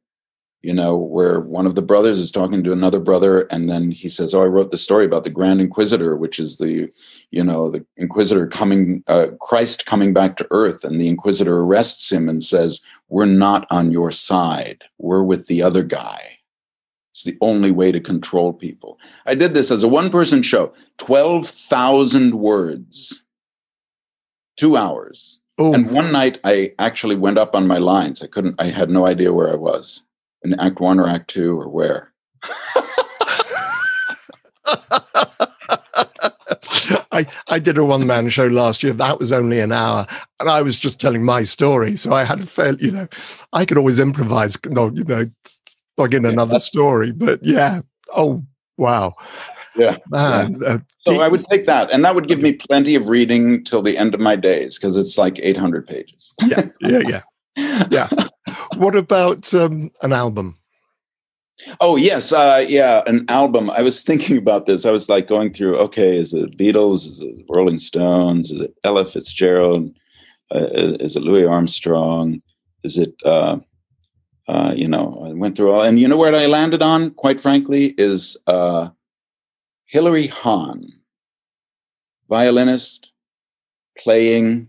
[0.66, 4.10] you know, where one of the brothers is talking to another brother, and then he
[4.10, 6.90] says, "Oh, I wrote the story about the Grand Inquisitor, which is the,
[7.30, 12.12] you know, the Inquisitor coming, uh, Christ coming back to Earth, and the Inquisitor arrests
[12.12, 14.84] him and says, "We're not on your side.
[14.98, 16.40] We're with the other guy."
[17.16, 19.00] It's the only way to control people.
[19.26, 23.24] I did this as a one-person show, twelve thousand words,
[24.58, 25.40] two hours.
[25.58, 28.22] Oh, And one night I actually went up on my lines.
[28.22, 30.02] I couldn't, I had no idea where I was
[30.44, 32.12] in act one or act two or where.
[37.14, 38.92] I, I did a one man show last year.
[38.92, 40.06] That was only an hour.
[40.42, 41.96] And I was just telling my story.
[41.96, 43.08] So I had a fair, you know,
[43.54, 45.32] I could always improvise, no, you know,
[45.98, 47.12] plug in Yeah, another story.
[47.12, 47.82] But yeah.
[48.16, 48.44] Oh,
[48.78, 49.14] wow.
[49.76, 49.98] Yeah.
[50.10, 50.62] Man.
[50.66, 51.92] uh, So I would take that.
[51.94, 54.96] And that would give me plenty of reading till the end of my days because
[54.96, 56.34] it's like 800 pages.
[56.46, 57.22] yeah, yeah,
[57.58, 57.88] yeah.
[57.90, 58.10] Yeah.
[58.78, 60.60] What about um, an album?
[61.80, 63.70] Oh yes, uh, yeah, an album.
[63.72, 64.86] I was thinking about this.
[64.86, 65.78] I was like going through.
[65.78, 67.08] Okay, is it Beatles?
[67.08, 68.52] Is it Rolling Stones?
[68.52, 69.90] Is it Ella Fitzgerald?
[70.54, 70.68] Uh,
[71.00, 72.42] is it Louis Armstrong?
[72.84, 73.16] Is it?
[73.24, 73.58] Uh,
[74.48, 77.12] uh, you know, I went through all, and you know where I landed on.
[77.12, 78.90] Quite frankly, is uh,
[79.86, 80.94] Hilary Hahn,
[82.30, 83.12] violinist,
[83.98, 84.68] playing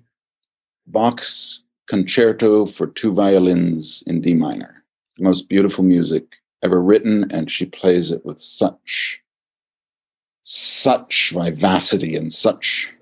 [0.86, 4.84] Bach's Concerto for two violins in D minor.
[5.18, 9.20] The most beautiful music ever written, and she plays it with such,
[10.42, 12.92] such vivacity and such.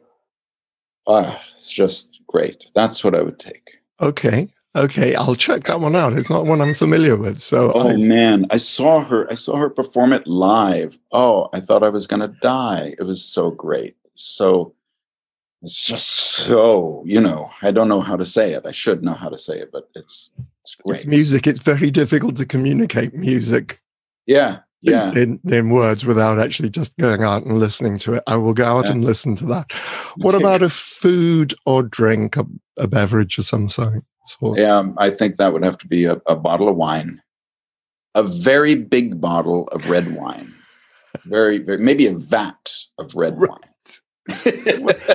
[1.06, 2.66] Ah, it's just great.
[2.74, 3.78] That's what I would take.
[4.00, 4.48] Okay.
[4.76, 5.14] Okay.
[5.14, 6.14] I'll check that one out.
[6.14, 7.40] It's not one I'm familiar with.
[7.40, 9.30] So Oh I, man, I saw her.
[9.30, 10.98] I saw her perform it live.
[11.12, 12.94] Oh, I thought I was gonna die.
[12.98, 13.96] It was so great.
[14.16, 14.74] So
[15.62, 17.50] it's just so you know.
[17.62, 18.66] I don't know how to say it.
[18.66, 20.30] I should know how to say it, but it's
[20.62, 20.94] it's great.
[20.96, 21.46] it's music.
[21.46, 23.78] It's very difficult to communicate music
[24.26, 25.12] yeah, yeah.
[25.12, 28.22] in, in words without actually just going out and listening to it.
[28.26, 28.92] I will go out Yeah.
[28.92, 29.70] and listen to that.
[30.16, 30.42] What Okay.
[30.42, 32.46] about a food or drink, a,
[32.78, 34.02] a beverage of some sort?
[34.26, 34.58] Sort?
[34.58, 37.22] Yeah, um, I think that would have to be a, a bottle of wine,
[38.14, 40.52] a very big bottle of red wine,
[41.24, 43.50] very, very maybe a vat of red Right.
[43.50, 43.70] wine.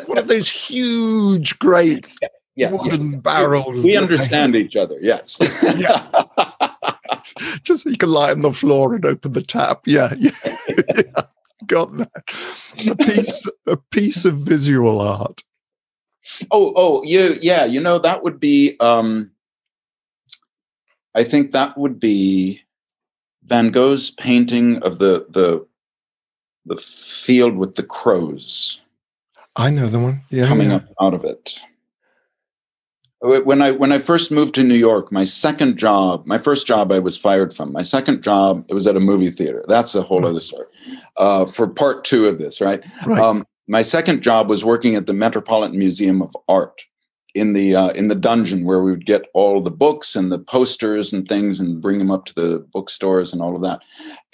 [0.06, 2.72] One of those huge, great yeah, yeah.
[2.72, 3.84] wooden barrels.
[3.84, 4.98] We understand each other.
[5.02, 5.40] Yes.
[5.78, 6.06] Yeah.
[7.64, 9.82] Just so you can lie on the floor and open the tap.
[9.86, 10.32] Yeah, yeah.
[10.96, 11.22] yeah.
[11.66, 12.12] Got that.
[12.88, 15.44] A piece, a piece of visual art.
[16.52, 17.66] Oh, oh, you, yeah.
[17.66, 18.76] You know that would be.
[18.80, 19.32] um
[21.16, 22.62] I think that would be
[23.44, 25.66] Van Gogh's painting of the the
[26.66, 28.80] the field with the crows.
[29.56, 30.22] I know the one.
[30.30, 30.78] Yeah, coming yeah.
[30.78, 31.60] up out of it.
[33.22, 36.92] When I when I first moved to New York, my second job, my first job,
[36.92, 37.74] I was fired from.
[37.74, 39.66] My second job, it was at a movie theater.
[39.68, 40.68] That's a whole other story.
[41.18, 42.82] Uh, for part two of this, right?
[43.06, 43.20] Right.
[43.20, 46.82] Um, my second job was working at the Metropolitan Museum of Art
[47.36, 50.40] in the uh, in the dungeon where we would get all the books and the
[50.40, 53.82] posters and things and bring them up to the bookstores and all of that.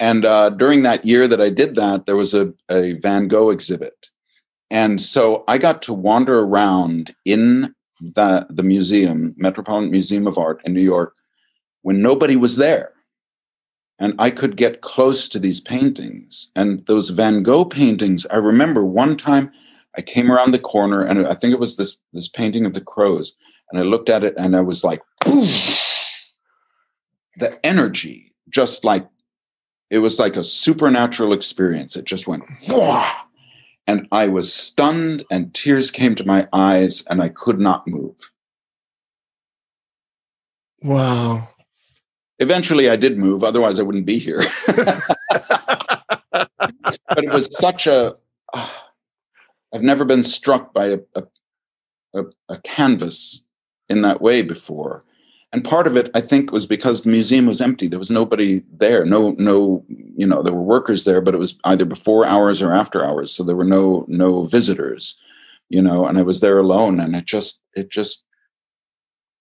[0.00, 3.50] And uh, during that year that I did that, there was a, a Van Gogh
[3.50, 4.08] exhibit,
[4.70, 10.62] and so I got to wander around in the the museum, Metropolitan Museum of Art
[10.64, 11.14] in New York,
[11.82, 12.92] when nobody was there.
[13.98, 16.50] And I could get close to these paintings.
[16.54, 19.50] And those Van Gogh paintings, I remember one time
[19.96, 22.80] I came around the corner and I think it was this this painting of the
[22.80, 23.32] crows.
[23.70, 25.82] And I looked at it and I was like, "Poof."
[27.38, 29.06] the energy, just like
[29.90, 31.96] it was like a supernatural experience.
[31.96, 33.02] It just went, "Whoa."
[33.86, 38.16] and I was stunned and tears came to my eyes and I could not move.
[40.82, 41.48] Wow.
[42.38, 44.44] Eventually I did move, otherwise I wouldn't be here.
[44.66, 45.02] but
[47.16, 48.14] it was such a
[49.74, 51.22] I've never been struck by a, a,
[52.14, 53.42] a, a canvas
[53.88, 55.02] in that way before.
[55.52, 57.88] And part of it, I think, was because the museum was empty.
[57.88, 59.04] There was nobody there.
[59.04, 62.72] No, no, you know, there were workers there, but it was either before hours or
[62.72, 63.32] after hours.
[63.32, 65.16] So there were no no visitors,
[65.68, 68.24] you know, and I was there alone and it just it just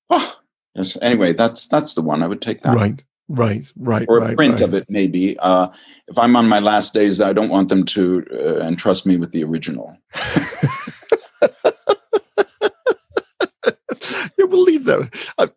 [0.09, 0.34] oh
[0.75, 0.97] yes.
[1.01, 2.23] Anyway, that's that's the one.
[2.23, 2.75] I would take that.
[2.75, 3.03] Right.
[3.27, 3.71] Right.
[3.75, 4.05] Right.
[4.07, 4.61] Or a right, print right.
[4.61, 5.37] of it, maybe.
[5.39, 5.69] Uh,
[6.07, 9.31] if I'm on my last days, I don't want them to uh, entrust me with
[9.31, 9.97] the original.
[14.37, 15.09] yeah, we'll leave that.
[15.39, 15.49] A,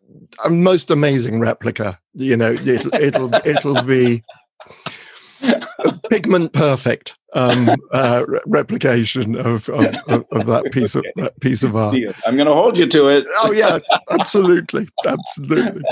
[0.43, 1.99] a most amazing replica.
[2.15, 4.23] You know, it'll it'll it'll be
[6.09, 11.63] pigment perfect um, uh, re- replication of, of, of, of that piece of that piece
[11.63, 11.95] of art.
[12.25, 13.25] I'm going to hold you to it.
[13.37, 13.79] Oh yeah,
[14.09, 15.83] absolutely, absolutely.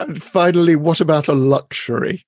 [0.00, 2.24] And finally, what about a luxury?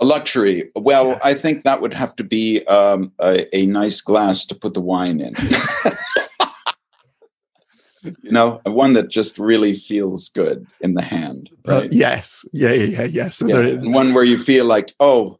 [0.00, 0.70] A luxury.
[0.74, 1.20] Well, yes.
[1.22, 4.80] I think that would have to be um, a, a, nice glass to put the
[4.80, 5.34] wine in.
[8.22, 11.50] you know, one that just really feels good in the hand.
[11.68, 11.84] Uh, right?
[11.84, 12.44] Uh, yes.
[12.52, 13.04] Yeah, yeah, yeah.
[13.04, 13.28] yeah.
[13.28, 13.60] So yeah.
[13.60, 15.38] And one where you feel like, oh,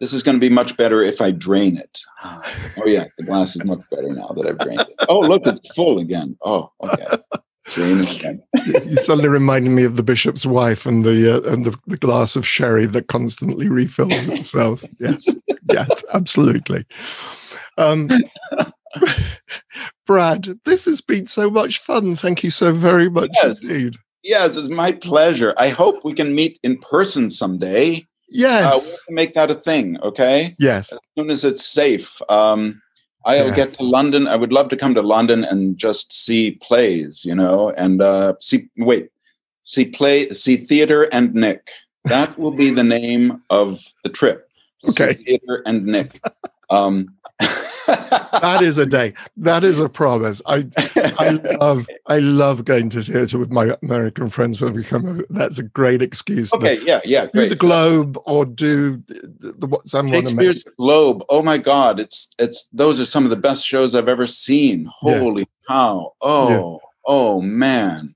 [0.00, 2.00] this is going to be much better if I drain it.
[2.76, 4.94] Oh yeah, the glass is much better now that I've drained it.
[5.08, 6.36] Oh look, it's full again.
[6.44, 7.06] Oh okay.
[7.66, 8.42] Drain it again.
[8.66, 12.34] you suddenly reminded me of the bishop's wife and the uh, and the, the, glass
[12.34, 14.84] of sherry that constantly refills itself.
[14.98, 15.24] yes,
[15.70, 16.84] yes, absolutely.
[17.78, 18.08] Um,
[20.06, 22.16] Brad, this has been so much fun.
[22.16, 23.56] Thank you so very much yes.
[23.62, 23.96] indeed.
[24.22, 25.54] Yes, it's my pleasure.
[25.58, 28.06] I hope we can meet in person someday.
[28.28, 29.00] Yes.
[29.08, 30.56] Uh, make that a thing, okay?
[30.58, 30.92] Yes.
[30.92, 32.20] As soon as it's safe.
[32.28, 32.80] Um,
[33.26, 33.56] I'll yes.
[33.56, 34.26] get to London.
[34.26, 38.34] I would love to come to London and just see plays, you know, and uh,
[38.40, 39.10] see, wait,
[39.64, 41.70] see play, see theater and Nick.
[42.04, 44.48] That will be the name of the trip.
[44.88, 45.14] Okay.
[45.14, 46.20] Theater and Nick.
[46.70, 47.14] Um,
[48.40, 49.14] that is a day.
[49.36, 50.42] That is a promise.
[50.46, 50.66] I
[51.18, 55.06] I love I love going to theatre with my American friends when we come.
[55.06, 55.24] Over.
[55.30, 56.52] That's a great excuse.
[56.52, 57.26] Okay, to yeah, yeah.
[57.32, 61.24] Do the Globe or do the, the what someone Shakespeare's Globe.
[61.28, 64.90] Oh my God, it's it's those are some of the best shows I've ever seen.
[65.00, 65.74] Holy yeah.
[65.74, 66.12] cow!
[66.20, 66.88] Oh yeah.
[67.06, 68.14] oh man.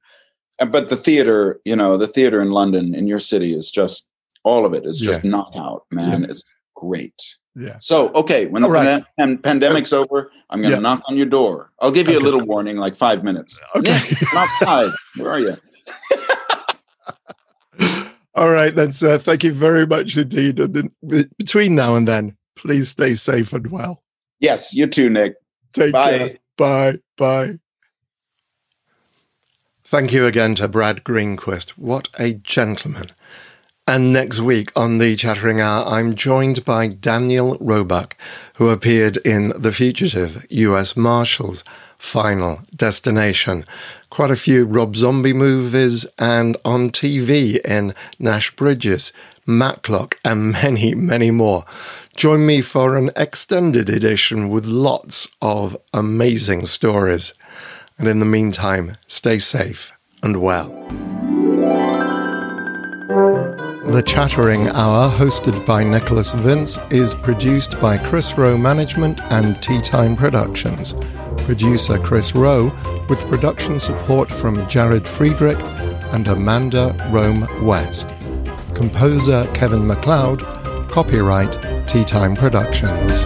[0.59, 4.09] But the theater, you know, the theater in London, in your city, is just
[4.44, 5.30] all of it is just yeah.
[5.30, 6.24] knockout, man.
[6.24, 6.42] It's
[6.74, 7.36] great.
[7.59, 7.76] Yeah.
[7.80, 9.04] So, okay, when the right.
[9.18, 10.80] pan- pandemic's over, I'm going to yeah.
[10.80, 11.72] knock on your door.
[11.80, 12.22] I'll give you okay.
[12.22, 13.61] a little warning, like five minutes.
[13.74, 13.92] Okay.
[13.92, 14.92] Nick, I'm outside.
[15.16, 15.56] Where are you?
[18.34, 19.18] All right, then, sir.
[19.18, 20.61] Thank you very much indeed.
[20.61, 20.92] And
[21.36, 24.02] between now and then, please stay safe and well.
[24.40, 25.34] Yes, you too, Nick.
[25.72, 26.18] Take Bye.
[26.18, 26.38] care.
[26.56, 26.98] Bye.
[27.16, 27.59] Bye.
[29.84, 31.70] Thank you again to Brad Greenquist.
[31.70, 33.11] What a gentleman.
[33.89, 38.18] And next week on the Chattering Hour, I'm joined by Daniel Roebuck,
[38.57, 41.64] who appeared in The Fugitive, US Marshals,
[41.97, 43.64] Final Destination,
[44.11, 49.11] quite a few Rob Zombie movies, and on TV in Nash Bridges,
[49.47, 51.64] Matlock, and many, many more.
[52.14, 57.32] Join me for an extended edition with lots of amazing stories.
[57.97, 61.47] And in the meantime, stay safe and well.
[63.89, 69.80] The Chattering Hour, hosted by Nicholas Vince, is produced by Chris Rowe Management and Tea
[69.80, 70.95] Time Productions.
[71.39, 72.70] Producer Chris Rowe,
[73.09, 75.59] with production support from Jared Friedrich
[76.12, 78.14] and Amanda Rome West.
[78.74, 80.43] Composer Kevin MacLeod,
[80.91, 83.24] copyright Tea Time Productions.